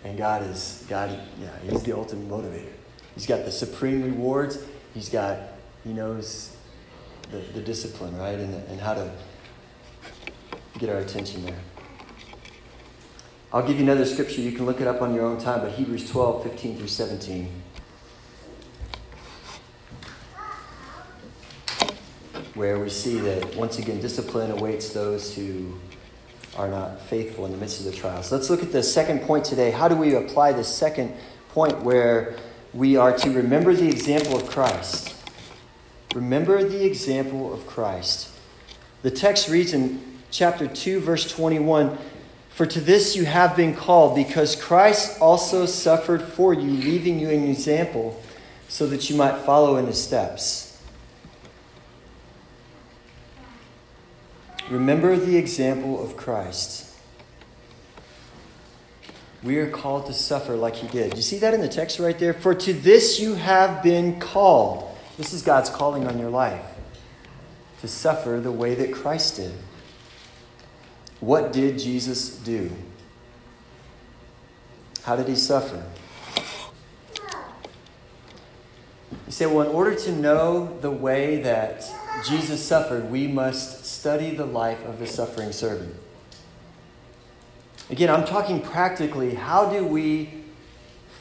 [0.05, 2.73] And God is, God, yeah, He's the ultimate motivator.
[3.15, 4.59] He's got the supreme rewards.
[4.95, 5.39] He's got,
[5.85, 6.57] He knows
[7.31, 8.39] the, the discipline, right?
[8.39, 9.11] And, and how to
[10.79, 11.59] get our attention there.
[13.53, 14.41] I'll give you another scripture.
[14.41, 17.63] You can look it up on your own time, but Hebrews 12, 15 through 17.
[22.55, 25.75] Where we see that, once again, discipline awaits those who
[26.61, 28.31] are not faithful in the midst of the trials.
[28.31, 29.71] Let's look at the second point today.
[29.71, 31.15] How do we apply the second
[31.55, 32.37] point where
[32.75, 35.17] we are to remember the example of Christ?
[36.15, 38.29] Remember the example of Christ.
[39.01, 41.97] The text reads in chapter 2, verse 21
[42.51, 47.31] For to this you have been called, because Christ also suffered for you, leaving you
[47.31, 48.21] an example
[48.69, 50.70] so that you might follow in his steps.
[54.71, 56.87] Remember the example of Christ.
[59.43, 61.17] We are called to suffer like he did.
[61.17, 62.33] You see that in the text right there?
[62.33, 64.97] For to this you have been called.
[65.17, 66.65] This is God's calling on your life
[67.81, 69.53] to suffer the way that Christ did.
[71.19, 72.71] What did Jesus do?
[75.03, 75.83] How did he suffer?
[79.27, 81.91] You say, well, in order to know the way that
[82.27, 85.95] Jesus suffered, we must study the life of the suffering servant.
[87.91, 89.35] Again, I'm talking practically.
[89.35, 90.43] How do we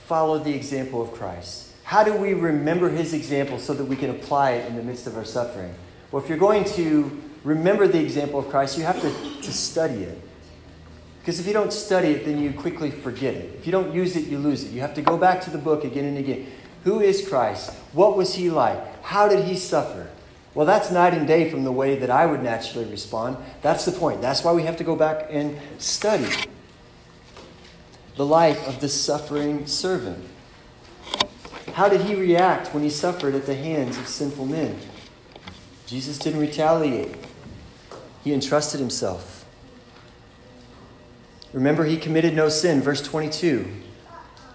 [0.06, 1.74] follow the example of Christ?
[1.84, 5.08] How do we remember his example so that we can apply it in the midst
[5.08, 5.74] of our suffering?
[6.10, 10.04] Well, if you're going to remember the example of Christ, you have to, to study
[10.04, 10.22] it.
[11.20, 13.56] Because if you don't study it, then you quickly forget it.
[13.56, 14.72] If you don't use it, you lose it.
[14.72, 16.48] You have to go back to the book again and again.
[16.86, 17.74] Who is Christ?
[17.92, 19.04] What was he like?
[19.04, 20.08] How did he suffer?
[20.56, 23.38] Well, that's night and day from the way that I would naturally respond.
[23.62, 24.22] That's the point.
[24.22, 26.28] That's why we have to go back and study
[28.16, 30.26] the life of the suffering servant.
[31.74, 34.78] How did he react when he suffered at the hands of sinful men?
[35.86, 37.16] Jesus didn't retaliate,
[38.24, 39.46] he entrusted himself.
[41.54, 42.82] Remember, he committed no sin.
[42.82, 43.68] Verse 22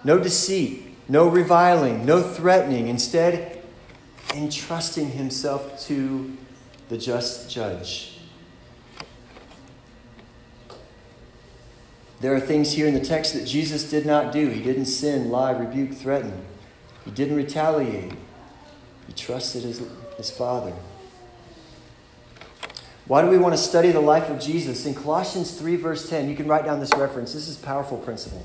[0.03, 2.87] no deceit, no reviling, no threatening.
[2.87, 3.54] Instead,
[4.35, 6.35] entrusting himself to
[6.89, 8.19] the just judge.
[12.19, 14.49] There are things here in the text that Jesus did not do.
[14.49, 16.45] He didn't sin, lie, rebuke, threaten.
[17.03, 18.13] He didn't retaliate.
[19.07, 19.81] He trusted his,
[20.17, 20.73] his Father.
[23.07, 24.85] Why do we want to study the life of Jesus?
[24.85, 27.33] In Colossians 3, verse 10, you can write down this reference.
[27.33, 28.43] This is powerful principle.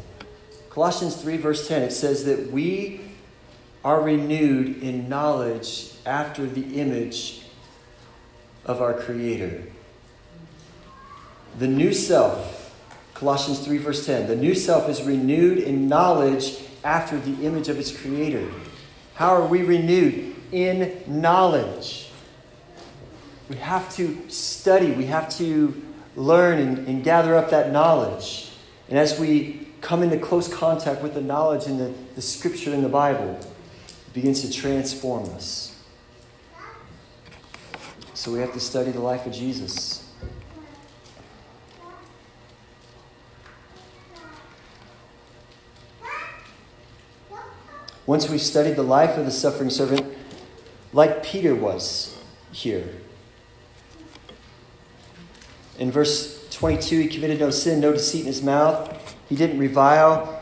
[0.68, 3.00] Colossians 3, verse 10, it says that we
[3.85, 7.43] are renewed in knowledge after the image
[8.64, 9.64] of our Creator.
[11.59, 12.75] The new self,
[13.14, 17.79] Colossians 3, verse 10, the new self is renewed in knowledge after the image of
[17.79, 18.49] its Creator.
[19.14, 20.35] How are we renewed?
[20.53, 22.11] In knowledge.
[23.49, 25.83] We have to study, we have to
[26.16, 28.51] learn and, and gather up that knowledge.
[28.89, 32.83] And as we come into close contact with the knowledge in the, the scripture in
[32.83, 33.39] the Bible,
[34.13, 35.77] begins to transform us.
[38.15, 40.07] So we have to study the life of Jesus.
[48.07, 50.05] Once we've studied the life of the suffering servant,
[50.93, 52.89] like Peter was here.
[55.79, 59.17] In verse 22, he committed no sin, no deceit in his mouth.
[59.29, 60.39] He didn't revile.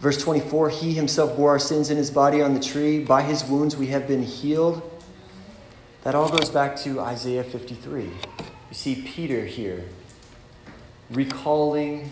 [0.00, 3.02] Verse 24, he himself bore our sins in his body on the tree.
[3.02, 4.90] By his wounds we have been healed.
[6.02, 8.02] That all goes back to Isaiah 53.
[8.02, 8.10] You
[8.72, 9.84] see Peter here
[11.10, 12.10] recalling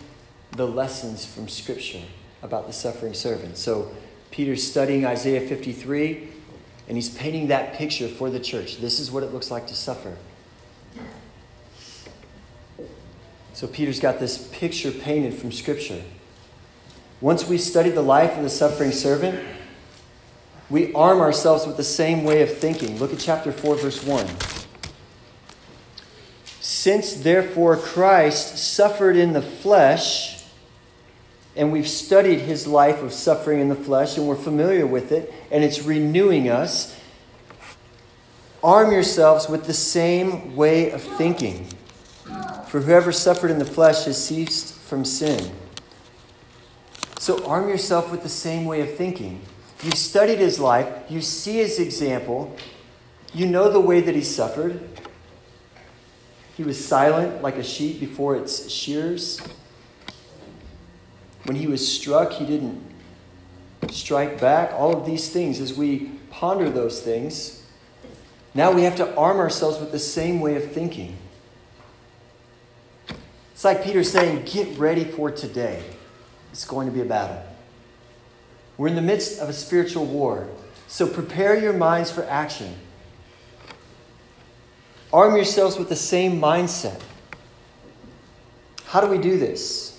[0.53, 2.03] the lessons from Scripture
[2.43, 3.57] about the suffering servant.
[3.59, 3.91] So
[4.31, 6.29] Peter's studying Isaiah 53,
[6.89, 8.79] and he's painting that picture for the church.
[8.79, 10.17] This is what it looks like to suffer.
[13.53, 16.03] So Peter's got this picture painted from Scripture.
[17.23, 19.41] Once we study the life of the suffering servant,
[20.69, 22.99] we arm ourselves with the same way of thinking.
[22.99, 24.27] Look at chapter 4, verse 1.
[26.61, 30.43] Since therefore Christ suffered in the flesh,
[31.55, 35.33] and we've studied his life of suffering in the flesh, and we're familiar with it,
[35.53, 36.99] and it's renewing us,
[38.65, 41.69] arm yourselves with the same way of thinking.
[42.67, 45.53] For whoever suffered in the flesh has ceased from sin.
[47.23, 49.43] So arm yourself with the same way of thinking.
[49.85, 52.57] You've studied his life, you see his example,
[53.33, 54.81] you know the way that he suffered.
[56.57, 59.41] He was silent like a sheep before its shears.
[61.45, 62.85] When he was struck, he didn't
[63.93, 64.73] strike back.
[64.73, 67.65] All of these things, as we ponder those things,
[68.53, 71.17] now we have to arm ourselves with the same way of thinking.
[73.53, 75.85] It's like Peter saying, Get ready for today.
[76.53, 77.43] It's going to be a battle.
[78.77, 80.49] We're in the midst of a spiritual war.
[80.87, 82.75] So prepare your minds for action.
[85.13, 87.01] Arm yourselves with the same mindset.
[88.87, 89.99] How do we do this?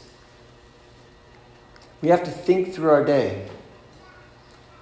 [2.02, 3.48] We have to think through our day.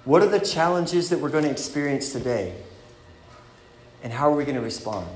[0.04, 2.54] What are the challenges that we're going to experience today?
[4.02, 5.08] And how are we going to respond?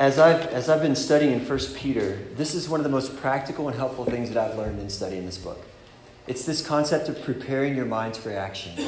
[0.00, 3.18] As I've, as I've been studying in 1 Peter, this is one of the most
[3.18, 5.62] practical and helpful things that I've learned in studying this book.
[6.26, 8.82] It's this concept of preparing your minds for action.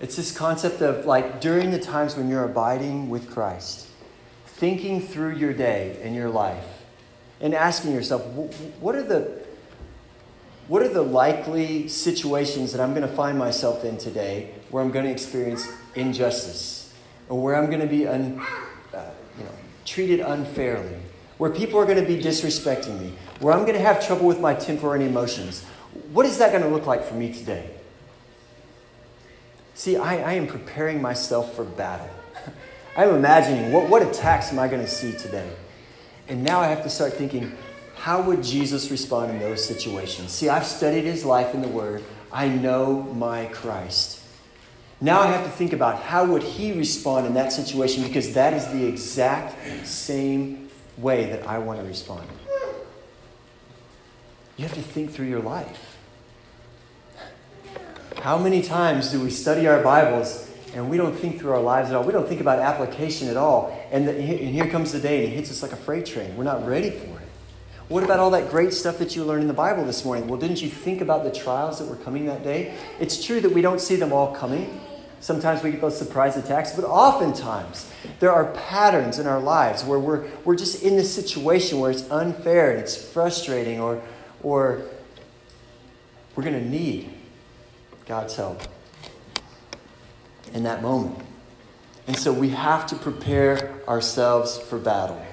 [0.00, 3.88] It's this concept of like during the times when you're abiding with Christ,
[4.46, 6.82] thinking through your day and your life,
[7.42, 8.24] and asking yourself,
[8.80, 9.42] what are the
[10.66, 14.92] what are the likely situations that I'm going to find myself in today where I'm
[14.92, 16.94] going to experience injustice,
[17.28, 18.40] or where I'm going to be un,
[18.94, 19.50] uh, you know,
[19.84, 20.96] treated unfairly,
[21.38, 24.40] where people are going to be disrespecting me, where I'm going to have trouble with
[24.40, 25.64] my temper and emotions.
[26.12, 27.70] What is that going to look like for me today?
[29.74, 32.10] See, I, I am preparing myself for battle.
[32.96, 35.50] I'm imagining what, what attacks am I going to see today?
[36.28, 37.56] And now I have to start thinking,
[37.96, 40.32] how would Jesus respond in those situations?
[40.32, 42.02] See, I've studied his life in the Word.
[42.32, 44.21] I know my Christ.
[45.02, 48.54] Now I have to think about how would he respond in that situation because that
[48.54, 52.28] is the exact same way that I want to respond.
[54.56, 55.98] You have to think through your life.
[58.18, 61.90] How many times do we study our Bibles and we don't think through our lives
[61.90, 62.04] at all?
[62.04, 63.76] We don't think about application at all.
[63.90, 66.36] And, the, and here comes the day and it hits us like a freight train.
[66.36, 67.28] We're not ready for it.
[67.88, 70.28] What about all that great stuff that you learned in the Bible this morning?
[70.28, 72.76] Well, didn't you think about the trials that were coming that day?
[73.00, 74.80] It's true that we don't see them all coming.
[75.22, 80.00] Sometimes we get those surprise attacks, but oftentimes there are patterns in our lives where
[80.00, 84.02] we're, we're just in this situation where it's unfair and it's frustrating, or,
[84.42, 84.82] or
[86.34, 87.08] we're going to need
[88.04, 88.62] God's help
[90.54, 91.16] in that moment.
[92.08, 95.24] And so we have to prepare ourselves for battle.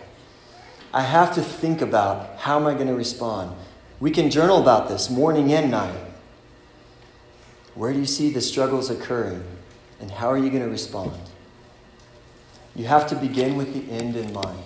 [0.93, 3.55] I have to think about how am I going to respond.
[3.99, 5.97] We can journal about this morning and night.
[7.73, 9.43] Where do you see the struggles occurring?
[9.99, 11.11] And how are you going to respond?
[12.75, 14.63] You have to begin with the end in mind.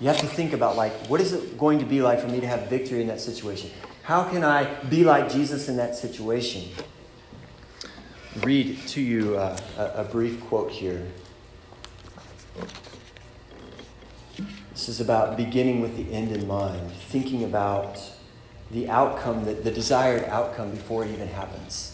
[0.00, 2.40] You have to think about, like, what is it going to be like for me
[2.40, 3.70] to have victory in that situation?
[4.02, 6.68] How can I be like Jesus in that situation?
[8.42, 11.06] Read to you uh, a, a brief quote here.
[14.72, 18.00] This is about beginning with the end in mind, thinking about
[18.70, 21.93] the outcome, the, the desired outcome before it even happens.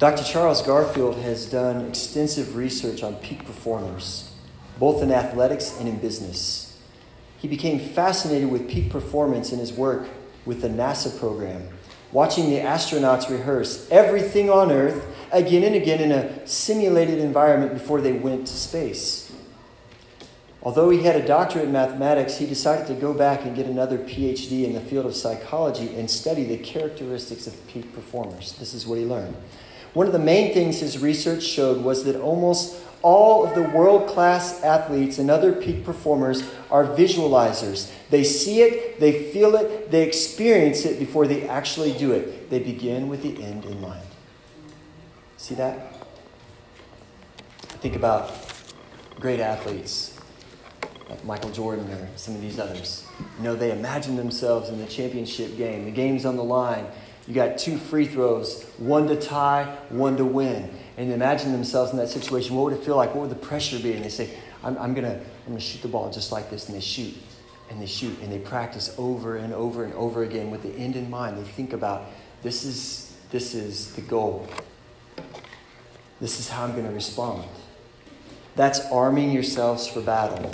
[0.00, 0.24] Dr.
[0.24, 4.32] Charles Garfield has done extensive research on peak performers,
[4.78, 6.80] both in athletics and in business.
[7.36, 10.08] He became fascinated with peak performance in his work
[10.46, 11.68] with the NASA program,
[12.12, 18.00] watching the astronauts rehearse everything on Earth again and again in a simulated environment before
[18.00, 19.30] they went to space.
[20.62, 23.98] Although he had a doctorate in mathematics, he decided to go back and get another
[23.98, 28.54] PhD in the field of psychology and study the characteristics of peak performers.
[28.54, 29.36] This is what he learned.
[29.94, 34.08] One of the main things his research showed was that almost all of the world
[34.08, 37.90] class athletes and other peak performers are visualizers.
[38.10, 42.50] They see it, they feel it, they experience it before they actually do it.
[42.50, 44.06] They begin with the end in mind.
[45.38, 45.94] See that?
[47.80, 48.30] Think about
[49.18, 50.18] great athletes,
[51.08, 53.06] like Michael Jordan or some of these others.
[53.38, 55.86] You know, they imagine themselves in the championship game.
[55.86, 56.86] The game's on the line.
[57.30, 60.68] You got two free throws, one to tie, one to win.
[60.96, 62.56] And imagine themselves in that situation.
[62.56, 63.14] What would it feel like?
[63.14, 63.92] What would the pressure be?
[63.92, 66.66] And they say, I'm, I'm going to I'm gonna shoot the ball just like this.
[66.66, 67.14] And they shoot
[67.70, 70.96] and they shoot and they practice over and over and over again with the end
[70.96, 71.38] in mind.
[71.38, 72.06] They think about
[72.42, 74.48] this is, this is the goal.
[76.20, 77.44] This is how I'm going to respond.
[78.56, 80.50] That's arming yourselves for battle.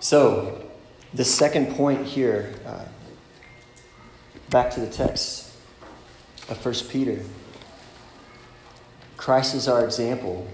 [0.00, 0.68] So,
[1.14, 2.84] the second point here, uh,
[4.54, 5.52] back to the text
[6.48, 7.20] of 1 Peter.
[9.16, 10.46] Christ is our example,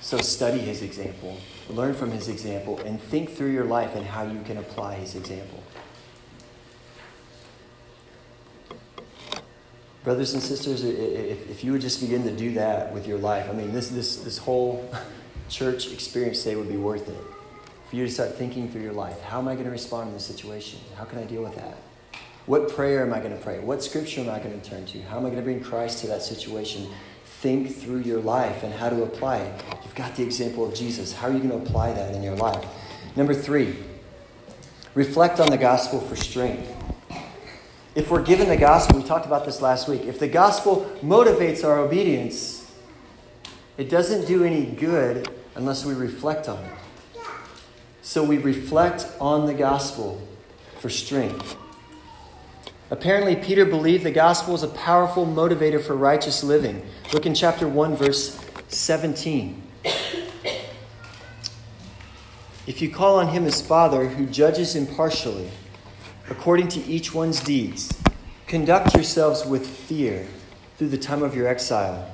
[0.00, 1.36] so study his example,
[1.68, 5.16] learn from his example, and think through your life and how you can apply his
[5.16, 5.62] example.
[10.02, 13.52] Brothers and sisters, if, you would just begin to do that with your life, I
[13.52, 14.90] mean, this, this, this whole
[15.50, 17.22] church experience today would be worth it
[17.90, 19.20] for you to start thinking through your life.
[19.20, 20.80] How am I going to respond in this situation?
[20.96, 21.76] How can I deal with that?
[22.50, 23.60] What prayer am I going to pray?
[23.60, 25.00] What scripture am I going to turn to?
[25.02, 26.88] How am I going to bring Christ to that situation?
[27.24, 29.64] Think through your life and how to apply it.
[29.84, 31.12] You've got the example of Jesus.
[31.12, 32.66] How are you going to apply that in your life?
[33.14, 33.76] Number three,
[34.96, 36.68] reflect on the gospel for strength.
[37.94, 41.64] If we're given the gospel, we talked about this last week, if the gospel motivates
[41.64, 42.68] our obedience,
[43.78, 46.72] it doesn't do any good unless we reflect on it.
[48.02, 50.20] So we reflect on the gospel
[50.80, 51.56] for strength.
[52.90, 56.84] Apparently, Peter believed the gospel is a powerful motivator for righteous living.
[57.12, 59.62] Look in chapter 1, verse 17.
[62.66, 65.50] If you call on him as Father, who judges impartially,
[66.30, 67.96] according to each one's deeds,
[68.48, 70.26] conduct yourselves with fear
[70.76, 72.12] through the time of your exile,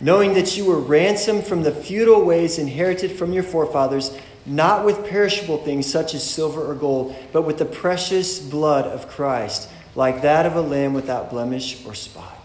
[0.00, 5.06] knowing that you were ransomed from the futile ways inherited from your forefathers not with
[5.06, 10.22] perishable things such as silver or gold, but with the precious blood of Christ, like
[10.22, 12.38] that of a lamb without blemish or spot.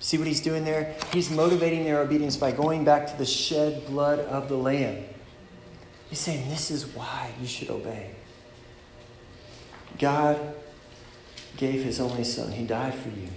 [0.00, 0.94] See what he's doing there?
[1.12, 5.04] He's motivating their obedience by going back to the shed blood of the lamb.
[6.10, 8.10] He's saying, This is why you should obey.
[9.98, 10.54] God
[11.56, 13.28] gave his only son, he died for you.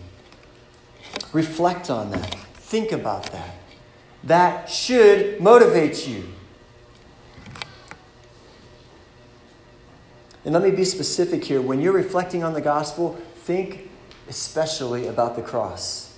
[1.32, 3.55] Reflect on that, think about that.
[4.23, 6.28] That should motivate you.
[10.47, 11.61] And let me be specific here.
[11.61, 13.89] When you're reflecting on the gospel, think
[14.29, 16.17] especially about the cross.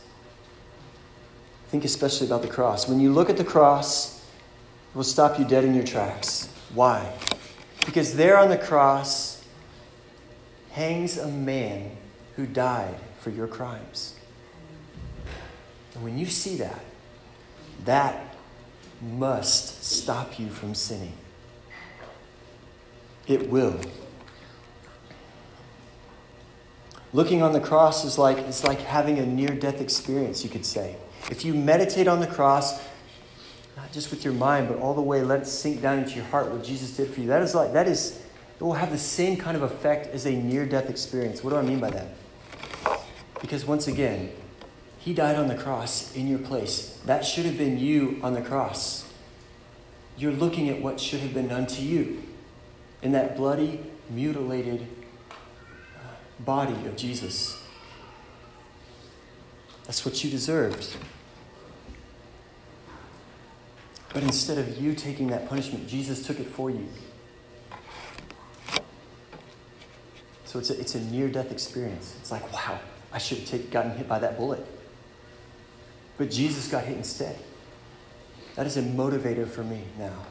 [1.69, 2.87] Think especially about the cross.
[2.87, 6.47] When you look at the cross, it will stop you dead in your tracks.
[6.75, 7.11] Why?
[7.87, 9.43] Because there on the cross
[10.73, 11.97] hangs a man
[12.35, 14.13] who died for your crimes.
[15.95, 16.81] And when you see that,
[17.85, 18.35] that
[19.01, 21.17] must stop you from sinning.
[23.25, 23.81] It will.
[27.11, 30.65] Looking on the cross is like, it's like having a near death experience, you could
[30.65, 30.95] say.
[31.31, 32.79] If you meditate on the cross,
[33.75, 36.25] not just with your mind, but all the way, let it sink down into your
[36.25, 37.27] heart what Jesus did for you.
[37.27, 38.21] That is like, that is,
[38.59, 41.43] it will have the same kind of effect as a near death experience.
[41.43, 42.07] What do I mean by that?
[43.41, 44.31] Because once again,
[44.99, 46.99] He died on the cross in your place.
[47.05, 49.11] That should have been you on the cross.
[50.17, 52.21] You're looking at what should have been done to you
[53.01, 53.79] in that bloody,
[54.09, 54.85] mutilated
[56.39, 57.61] body of Jesus.
[59.85, 60.95] That's what you deserved.
[64.13, 66.87] But instead of you taking that punishment, Jesus took it for you.
[70.45, 72.15] So it's a, it's a near death experience.
[72.19, 72.79] It's like, wow,
[73.13, 74.65] I should have take, gotten hit by that bullet.
[76.17, 77.37] But Jesus got hit instead.
[78.55, 80.25] That is a motivator for me now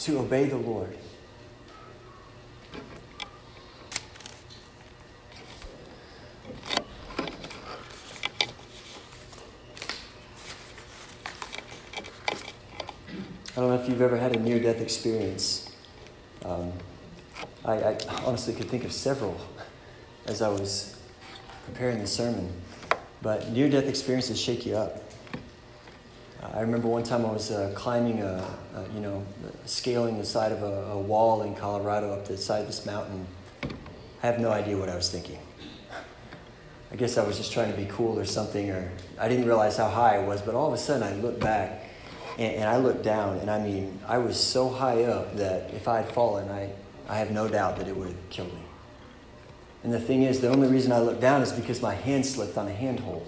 [0.00, 0.96] to obey the Lord
[13.58, 15.68] I don't know if you've ever had a near death experience.
[16.44, 16.72] Um,
[17.64, 19.36] I, I, honestly could think of several
[20.26, 20.96] as I was
[21.66, 22.52] preparing the sermon.
[23.20, 25.02] But near death experiences shake you up.
[26.40, 29.26] I remember one time I was uh, climbing a, a, you know,
[29.64, 33.26] scaling the side of a, a wall in Colorado up the side of this mountain.
[34.22, 35.40] I have no idea what I was thinking.
[36.92, 39.76] I guess I was just trying to be cool or something, or I didn't realize
[39.76, 41.87] how high I was, but all of a sudden I looked back
[42.38, 45.88] and, and, I looked down, and I mean, I was so high up that if
[45.88, 46.70] I had fallen, I,
[47.08, 48.62] I have no doubt that it would have killed me.
[49.82, 52.56] And the thing is, the only reason I looked down is because my hand slipped
[52.56, 53.26] on a handhold.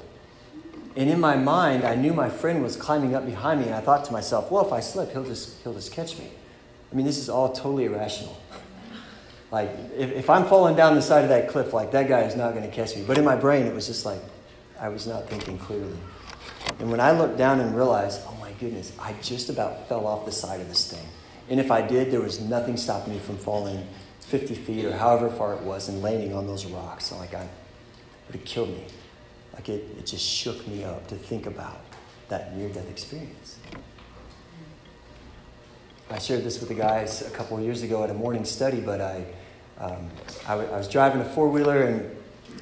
[0.97, 3.81] And in my mind, I knew my friend was climbing up behind me, and I
[3.81, 6.29] thought to myself, well, if I slip, he'll just, he'll just catch me.
[6.91, 8.37] I mean, this is all totally irrational.
[9.53, 12.37] Like, if, if I'm falling down the side of that cliff, like, that guy is
[12.37, 13.05] not going to catch me.
[13.05, 14.21] But in my brain, it was just like,
[14.79, 15.97] I was not thinking clearly.
[16.79, 20.25] And when I looked down and realized, oh my goodness, I just about fell off
[20.25, 21.07] the side of this thing.
[21.49, 23.87] And if I did, there was nothing stopping me from falling
[24.21, 27.07] 50 feet or however far it was and landing on those rocks.
[27.07, 27.49] So like I
[28.27, 28.85] would have killed me.
[29.55, 31.81] Like it, it just shook me up to think about
[32.29, 33.59] that near death experience.
[36.09, 38.81] I shared this with the guys a couple of years ago at a morning study,
[38.81, 39.25] but I,
[39.79, 40.09] um,
[40.47, 42.17] I, w- I was driving a four wheeler and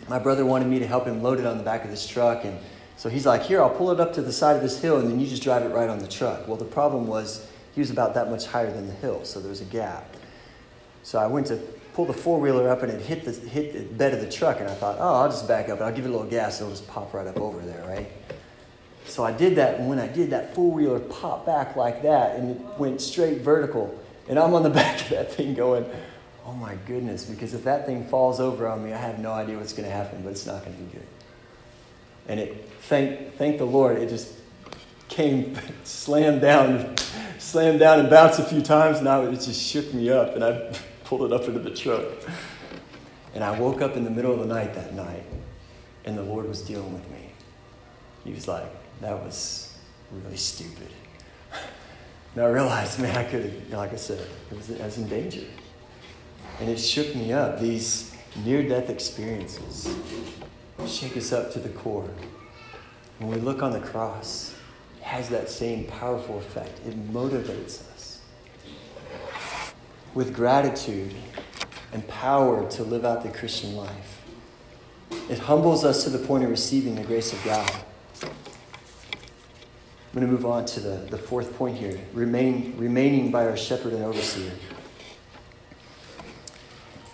[0.09, 2.45] my brother wanted me to help him load it on the back of this truck.
[2.45, 2.59] And
[2.99, 5.09] so he's like, Here, I'll pull it up to the side of this hill and
[5.09, 6.47] then you just drive it right on the truck.
[6.49, 9.49] Well, the problem was he was about that much higher than the hill, so there
[9.49, 10.17] was a gap.
[11.05, 11.57] So I went to
[11.95, 14.59] pull the four wheeler up and it hit the, hit the bed of the truck,
[14.59, 16.61] and I thought, oh, I'll just back up and I'll give it a little gas,
[16.61, 18.11] and it'll just pop right up over there, right?
[19.05, 22.35] So I did that, and when I did, that four wheeler popped back like that,
[22.35, 23.97] and it went straight vertical.
[24.29, 25.89] And I'm on the back of that thing going,
[26.45, 29.57] oh my goodness, because if that thing falls over on me, I have no idea
[29.57, 31.07] what's going to happen, but it's not going to be good.
[32.29, 34.35] And it, thank, thank the Lord, it just
[35.09, 36.97] came, slammed down,
[37.39, 40.45] slammed down and bounced a few times, and I, it just shook me up, and
[40.45, 40.73] I
[41.05, 42.05] pulled it up into the truck.
[43.35, 45.25] And I woke up in the middle of the night that night,
[46.05, 47.33] and the Lord was dealing with me.
[48.25, 48.67] He was like,
[49.01, 49.77] that was
[50.11, 50.89] really stupid.
[52.35, 54.21] And I realized, man, I could have, like I said,
[54.51, 55.45] it was, I was in danger.
[56.61, 57.59] And it shook me up.
[57.59, 58.15] These
[58.45, 59.93] near death experiences
[60.87, 62.09] shake us up to the core.
[63.19, 64.55] When we look on the cross,
[64.99, 66.81] it has that same powerful effect.
[66.87, 68.21] It motivates us
[70.15, 71.15] with gratitude
[71.93, 74.23] and power to live out the Christian life.
[75.29, 77.71] It humbles us to the point of receiving the grace of God.
[78.23, 78.31] I'm
[80.15, 83.93] going to move on to the, the fourth point here remain, remaining by our shepherd
[83.93, 84.53] and overseer.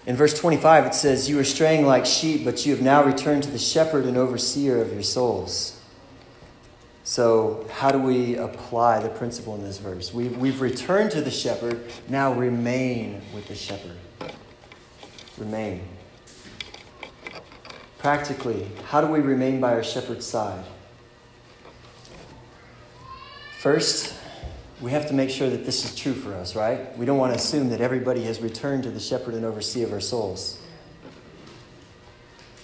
[0.07, 3.42] In verse 25, it says, You are straying like sheep, but you have now returned
[3.44, 5.80] to the shepherd and overseer of your souls.
[7.05, 10.12] So, how do we apply the principle in this verse?
[10.12, 13.96] We've, we've returned to the shepherd, now remain with the shepherd.
[15.38, 15.82] Remain.
[17.98, 20.64] Practically, how do we remain by our shepherd's side?
[23.61, 24.14] First,
[24.80, 26.96] we have to make sure that this is true for us, right?
[26.98, 29.92] We don't want to assume that everybody has returned to the shepherd and overseer of
[29.92, 30.60] our souls.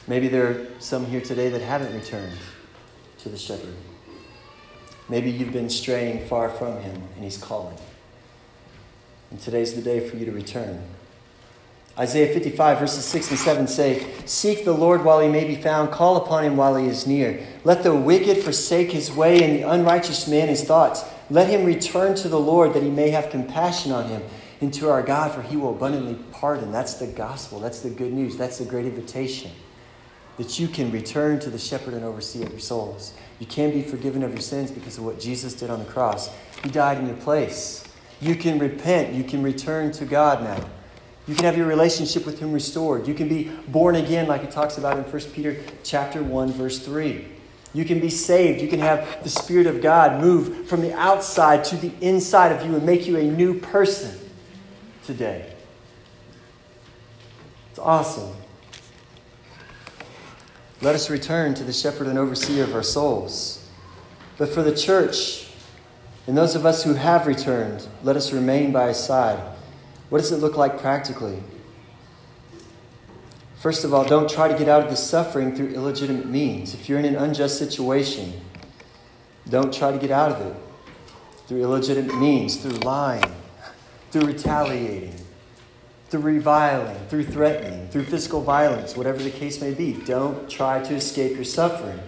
[0.07, 2.37] Maybe there are some here today that haven't returned
[3.19, 3.75] to the shepherd.
[5.09, 7.77] Maybe you've been straying far from him and he's calling.
[9.31, 10.83] And today's the day for you to return.
[11.99, 15.91] Isaiah 55, verses 6 and 7 say, Seek the Lord while he may be found,
[15.91, 17.47] call upon him while he is near.
[17.63, 21.05] Let the wicked forsake his way, and the unrighteous man his thoughts.
[21.31, 24.23] Let him return to the Lord, that he may have compassion on him,
[24.61, 26.73] and to our God, for he will abundantly pardon.
[26.73, 27.61] That's the gospel.
[27.61, 28.37] That's the good news.
[28.37, 29.53] That's the great invitation.
[30.37, 33.15] That you can return to the shepherd and overseer of your souls.
[33.39, 36.31] You can be forgiven of your sins because of what Jesus did on the cross.
[36.63, 37.85] He died in your place.
[38.21, 39.15] You can repent.
[39.15, 40.69] You can return to God now.
[41.27, 43.07] You can have your relationship with him restored.
[43.07, 46.81] You can be born again like it talks about in 1 Peter chapter 1 verse
[46.81, 47.25] 3.
[47.73, 48.61] You can be saved.
[48.61, 52.67] You can have the spirit of God move from the outside to the inside of
[52.67, 54.19] you and make you a new person
[55.05, 55.53] today.
[57.71, 58.35] It's awesome.
[60.83, 63.69] Let us return to the shepherd and overseer of our souls.
[64.39, 65.49] But for the church
[66.27, 69.39] and those of us who have returned, let us remain by his side.
[70.09, 71.43] What does it look like practically?
[73.61, 76.73] First of all, don't try to get out of the suffering through illegitimate means.
[76.73, 78.33] If you're in an unjust situation,
[79.51, 80.57] don't try to get out of it
[81.47, 83.23] through illegitimate means, through lying,
[84.13, 85.15] through retaliating,
[86.09, 89.93] through reviling, through threatening, through physical violence, whatever the case may be.
[89.93, 92.01] Don't try to escape your suffering.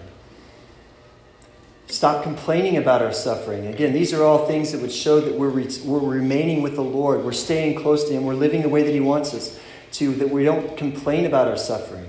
[1.88, 3.66] Stop complaining about our suffering.
[3.66, 6.82] Again, these are all things that would show that we're, re- we're remaining with the
[6.82, 7.22] Lord.
[7.22, 8.24] We're staying close to Him.
[8.24, 9.60] We're living the way that He wants us
[9.92, 12.08] to, that we don't complain about our suffering.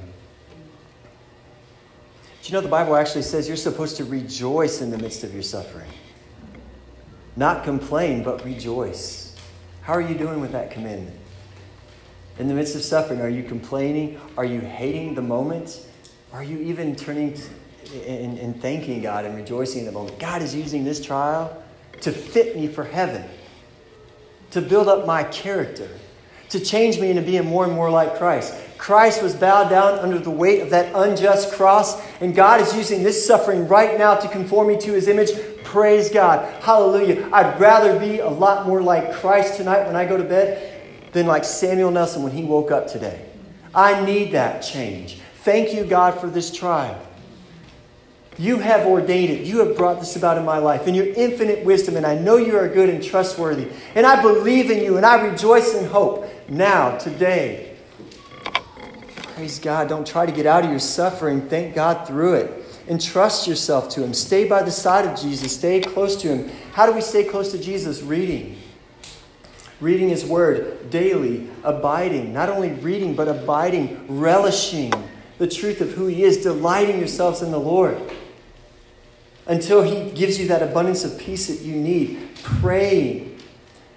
[2.41, 5.34] Do you know the Bible actually says you're supposed to rejoice in the midst of
[5.34, 5.89] your suffering?
[7.36, 9.36] Not complain, but rejoice.
[9.81, 11.17] How are you doing with that commandment?
[12.39, 14.19] In the midst of suffering, are you complaining?
[14.38, 15.88] Are you hating the moment?
[16.31, 17.38] Are you even turning
[18.07, 20.19] and, thanking God and rejoicing in the moment?
[20.19, 21.63] God is using this trial
[22.01, 23.23] to fit me for heaven,
[24.51, 25.89] to build up my character,
[26.54, 28.54] to change me into being more and more like Christ.
[28.78, 33.01] Christ was bowed down under the weight of that unjust cross, and God is using
[33.01, 35.32] this suffering right now to conform me to his image.
[35.64, 36.62] Praise God.
[36.62, 37.28] Hallelujah.
[37.34, 41.26] I'd rather be a lot more like Christ tonight when I go to bed than
[41.26, 43.26] like Samuel Nelson when he woke up today.
[43.74, 45.20] I need that change.
[45.38, 47.01] Thank you, God, for this trial.
[48.38, 49.45] You have ordained it.
[49.45, 52.38] You have brought this about in my life in your infinite wisdom, and I know
[52.38, 53.70] you are good and trustworthy.
[53.95, 56.28] And I believe in you, and I rejoice in hope
[56.58, 57.76] now, today.
[59.36, 59.89] Praise God.
[59.89, 61.49] Don't try to get out of your suffering.
[61.49, 62.66] Thank God through it.
[62.88, 64.14] Entrust yourself to Him.
[64.14, 65.56] Stay by the side of Jesus.
[65.56, 66.51] Stay close to Him.
[66.74, 68.01] How do we stay close to Jesus?
[68.01, 68.58] Reading.
[69.80, 72.34] Reading His Word daily, abiding.
[72.34, 74.93] Not only reading, but abiding, relishing
[75.39, 77.99] the truth of who He is, delighting yourselves in the Lord
[79.47, 82.36] until He gives you that abundance of peace that you need.
[82.43, 83.32] Praying,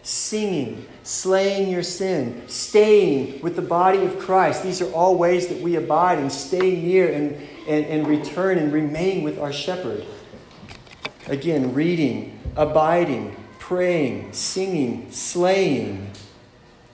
[0.07, 4.63] singing, slaying your sin, staying with the body of Christ.
[4.63, 7.35] These are all ways that we abide and stay near and,
[7.67, 10.07] and, and return and remain with our shepherd.
[11.27, 16.13] Again, reading, abiding, praying, singing, slaying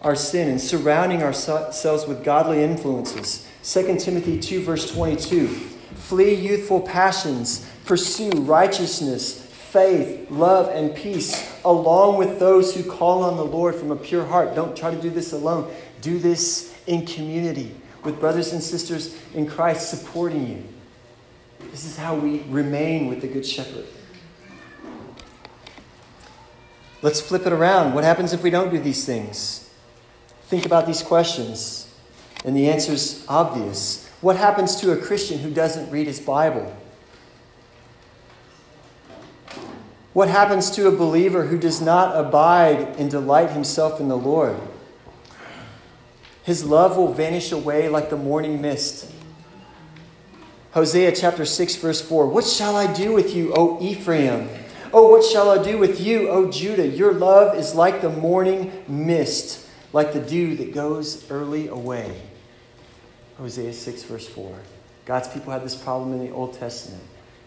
[0.00, 3.46] our sin, and surrounding ourselves with godly influences.
[3.62, 5.48] 2 Timothy 2, verse 22.
[5.48, 9.42] Flee youthful passions, pursue righteousness
[9.72, 14.24] faith, love, and peace, along with those who call on the Lord from a pure
[14.24, 14.54] heart.
[14.54, 15.72] Don't try to do this alone.
[16.00, 20.64] Do this in community with brothers and sisters in Christ supporting you.
[21.70, 23.86] This is how we remain with the Good Shepherd.
[27.00, 27.94] Let's flip it around.
[27.94, 29.70] What happens if we don't do these things?
[30.44, 31.92] Think about these questions,
[32.44, 34.08] and the answer is obvious.
[34.20, 36.76] What happens to a Christian who doesn't read his Bible?
[40.12, 44.58] What happens to a believer who does not abide and delight himself in the Lord?
[46.42, 49.10] His love will vanish away like the morning mist.
[50.72, 54.50] Hosea chapter 6, verse 4 What shall I do with you, O Ephraim?
[54.92, 56.86] Oh, what shall I do with you, O Judah?
[56.86, 62.20] Your love is like the morning mist, like the dew that goes early away.
[63.38, 64.58] Hosea 6, verse 4.
[65.06, 67.02] God's people had this problem in the Old Testament.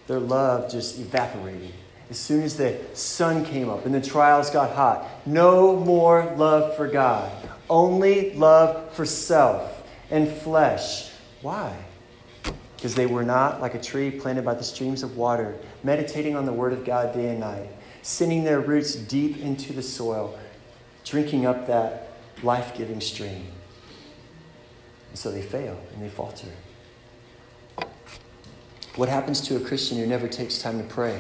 [0.08, 1.74] Their love just evaporated
[2.10, 5.08] as soon as the sun came up and the trials got hot.
[5.26, 7.32] No more love for God,
[7.70, 11.10] only love for self and flesh.
[11.42, 11.76] Why?
[12.76, 16.46] Because they were not like a tree planted by the streams of water, meditating on
[16.46, 17.70] the Word of God day and night,
[18.04, 20.38] sending their roots deep into the soil,
[21.04, 22.12] drinking up that
[22.44, 23.48] life giving stream.
[25.10, 26.50] And so they fail and they falter.
[28.96, 31.20] What happens to a Christian who never takes time to pray?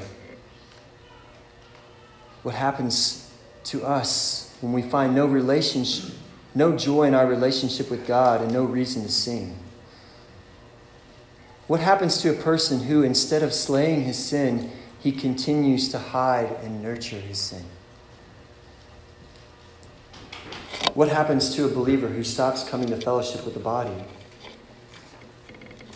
[2.45, 3.27] What happens
[3.63, 6.13] to us when we find no relationship,
[6.53, 9.57] no joy in our relationship with God and no reason to sing.
[11.65, 14.69] What happens to a person who, instead of slaying his sin,
[14.99, 17.63] he continues to hide and nurture his sin?
[20.93, 24.05] What happens to a believer who stops coming to fellowship with the body?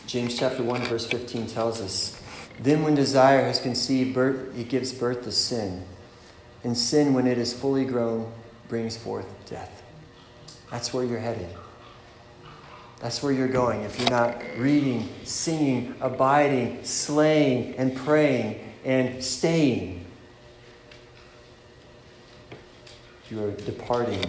[0.07, 2.19] James chapter 1 verse 15 tells us,
[2.59, 5.85] "Then when desire has conceived birth, it gives birth to sin."
[6.63, 8.31] And sin, when it is fully grown,
[8.67, 9.83] brings forth death.
[10.71, 11.49] That's where you're headed.
[12.99, 20.05] That's where you're going if you're not reading, singing, abiding, slaying, and praying and staying.
[23.29, 24.25] You are departing,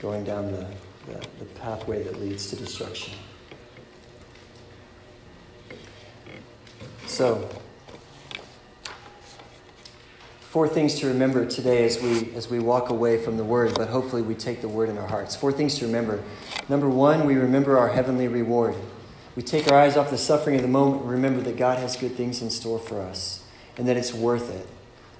[0.00, 0.66] going down the,
[1.06, 3.12] the, the pathway that leads to destruction.
[7.06, 7.48] So,
[10.56, 13.88] Four things to remember today as we as we walk away from the word, but
[13.88, 15.36] hopefully we take the word in our hearts.
[15.36, 16.22] Four things to remember.
[16.66, 18.74] Number one, we remember our heavenly reward.
[19.36, 21.94] We take our eyes off the suffering of the moment and remember that God has
[21.94, 23.44] good things in store for us
[23.76, 24.66] and that it's worth it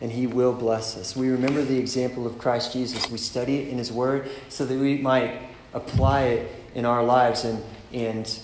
[0.01, 1.15] and He will bless us.
[1.15, 3.11] We remember the example of Christ Jesus.
[3.11, 5.39] We study it in His Word so that we might
[5.75, 7.63] apply it in our lives and,
[7.93, 8.39] and,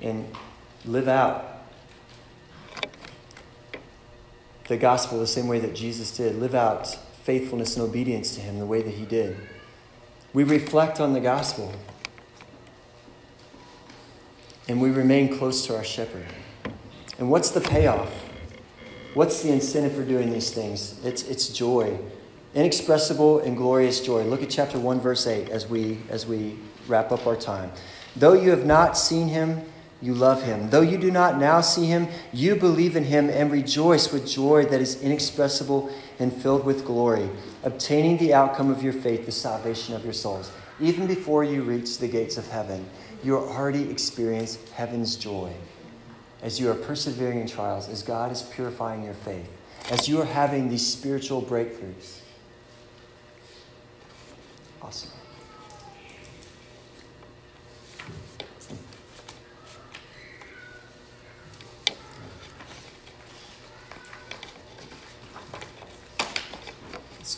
[0.00, 0.24] and
[0.84, 1.57] live out
[4.68, 6.86] the gospel the same way that Jesus did, live out
[7.24, 9.36] faithfulness and obedience to Him the way that He did.
[10.32, 11.74] We reflect on the gospel
[14.68, 16.26] and we remain close to our shepherd.
[17.18, 18.12] And what's the payoff?
[19.14, 21.02] What's the incentive for doing these things?
[21.04, 21.98] It's, it's joy,
[22.54, 24.24] inexpressible and glorious joy.
[24.24, 27.72] Look at chapter 1, verse 8 as we, as we wrap up our time.
[28.14, 29.62] Though you have not seen him,
[30.00, 30.70] you love him.
[30.70, 34.64] Though you do not now see him, you believe in him and rejoice with joy
[34.66, 37.28] that is inexpressible and filled with glory,
[37.64, 40.52] obtaining the outcome of your faith, the salvation of your souls.
[40.80, 42.88] even before you reach the gates of heaven,
[43.24, 45.52] you already experiencing heaven's joy
[46.40, 49.50] as you are persevering in trials, as God is purifying your faith,
[49.90, 52.20] as you are having these spiritual breakthroughs.
[54.80, 55.17] Awesome.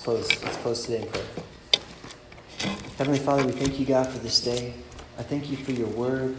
[0.01, 0.43] Close.
[0.43, 1.27] Let's close today in prayer.
[2.97, 4.73] Heavenly Father, we thank you, God, for this day.
[5.19, 6.39] I thank you for your word.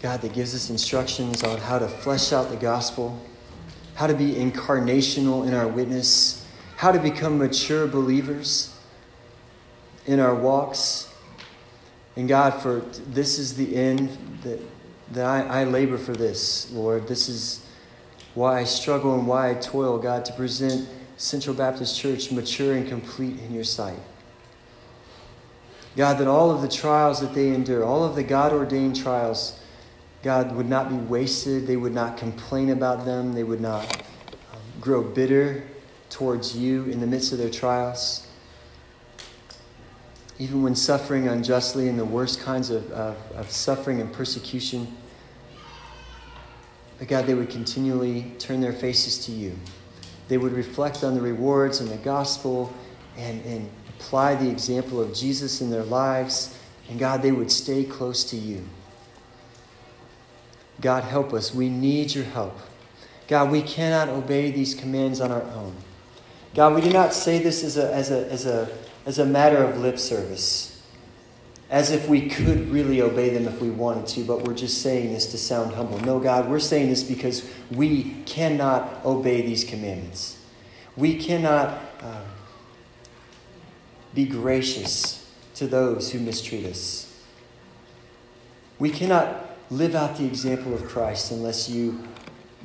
[0.00, 3.20] God, that gives us instructions on how to flesh out the gospel,
[3.96, 6.46] how to be incarnational in our witness,
[6.76, 8.72] how to become mature believers
[10.06, 11.12] in our walks.
[12.14, 14.60] And God, for this is the end that,
[15.10, 17.08] that I, I labor for this, Lord.
[17.08, 17.66] This is
[18.34, 22.88] why I struggle and why I toil, God, to present Central Baptist Church mature and
[22.88, 23.98] complete in your sight.
[25.96, 29.60] God, that all of the trials that they endure, all of the God ordained trials,
[30.22, 31.66] God, would not be wasted.
[31.66, 33.32] They would not complain about them.
[33.32, 34.02] They would not
[34.52, 35.64] um, grow bitter
[36.10, 38.26] towards you in the midst of their trials.
[40.38, 44.96] Even when suffering unjustly in the worst kinds of, of, of suffering and persecution,
[47.00, 49.56] but God, they would continually turn their faces to you.
[50.28, 52.72] They would reflect on the rewards and the gospel
[53.16, 56.56] and, and apply the example of Jesus in their lives.
[56.90, 58.66] And God, they would stay close to you.
[60.82, 61.54] God, help us.
[61.54, 62.58] We need your help.
[63.28, 65.74] God, we cannot obey these commands on our own.
[66.54, 68.68] God, we do not say this as a, as a, as a,
[69.06, 70.69] as a matter of lip service,
[71.70, 75.12] as if we could really obey them if we wanted to, but we're just saying
[75.12, 76.00] this to sound humble.
[76.00, 80.36] No, God, we're saying this because we cannot obey these commandments.
[80.96, 82.22] We cannot uh,
[84.14, 87.06] be gracious to those who mistreat us.
[88.80, 92.02] We cannot live out the example of Christ unless you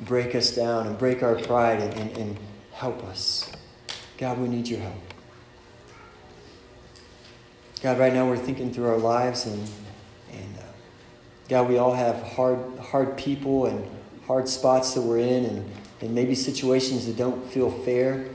[0.00, 2.38] break us down and break our pride and, and, and
[2.72, 3.52] help us.
[4.18, 5.15] God, we need your help.
[7.86, 9.62] God, right now we're thinking through our lives, and,
[10.32, 10.62] and uh,
[11.48, 13.88] God, we all have hard, hard people and
[14.26, 15.70] hard spots that we're in, and,
[16.00, 18.26] and maybe situations that don't feel fair.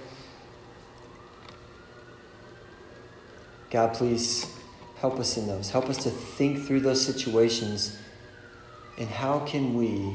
[3.72, 4.48] God, please
[5.00, 5.70] help us in those.
[5.70, 8.00] Help us to think through those situations
[8.98, 10.14] and how can we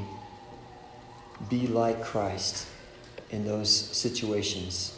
[1.50, 2.66] be like Christ
[3.28, 4.95] in those situations?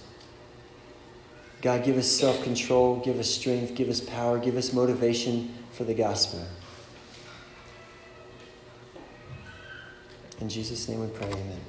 [1.61, 5.85] God, give us self control, give us strength, give us power, give us motivation for
[5.85, 6.41] the gospel.
[10.41, 11.61] In Jesus' name we pray, amen.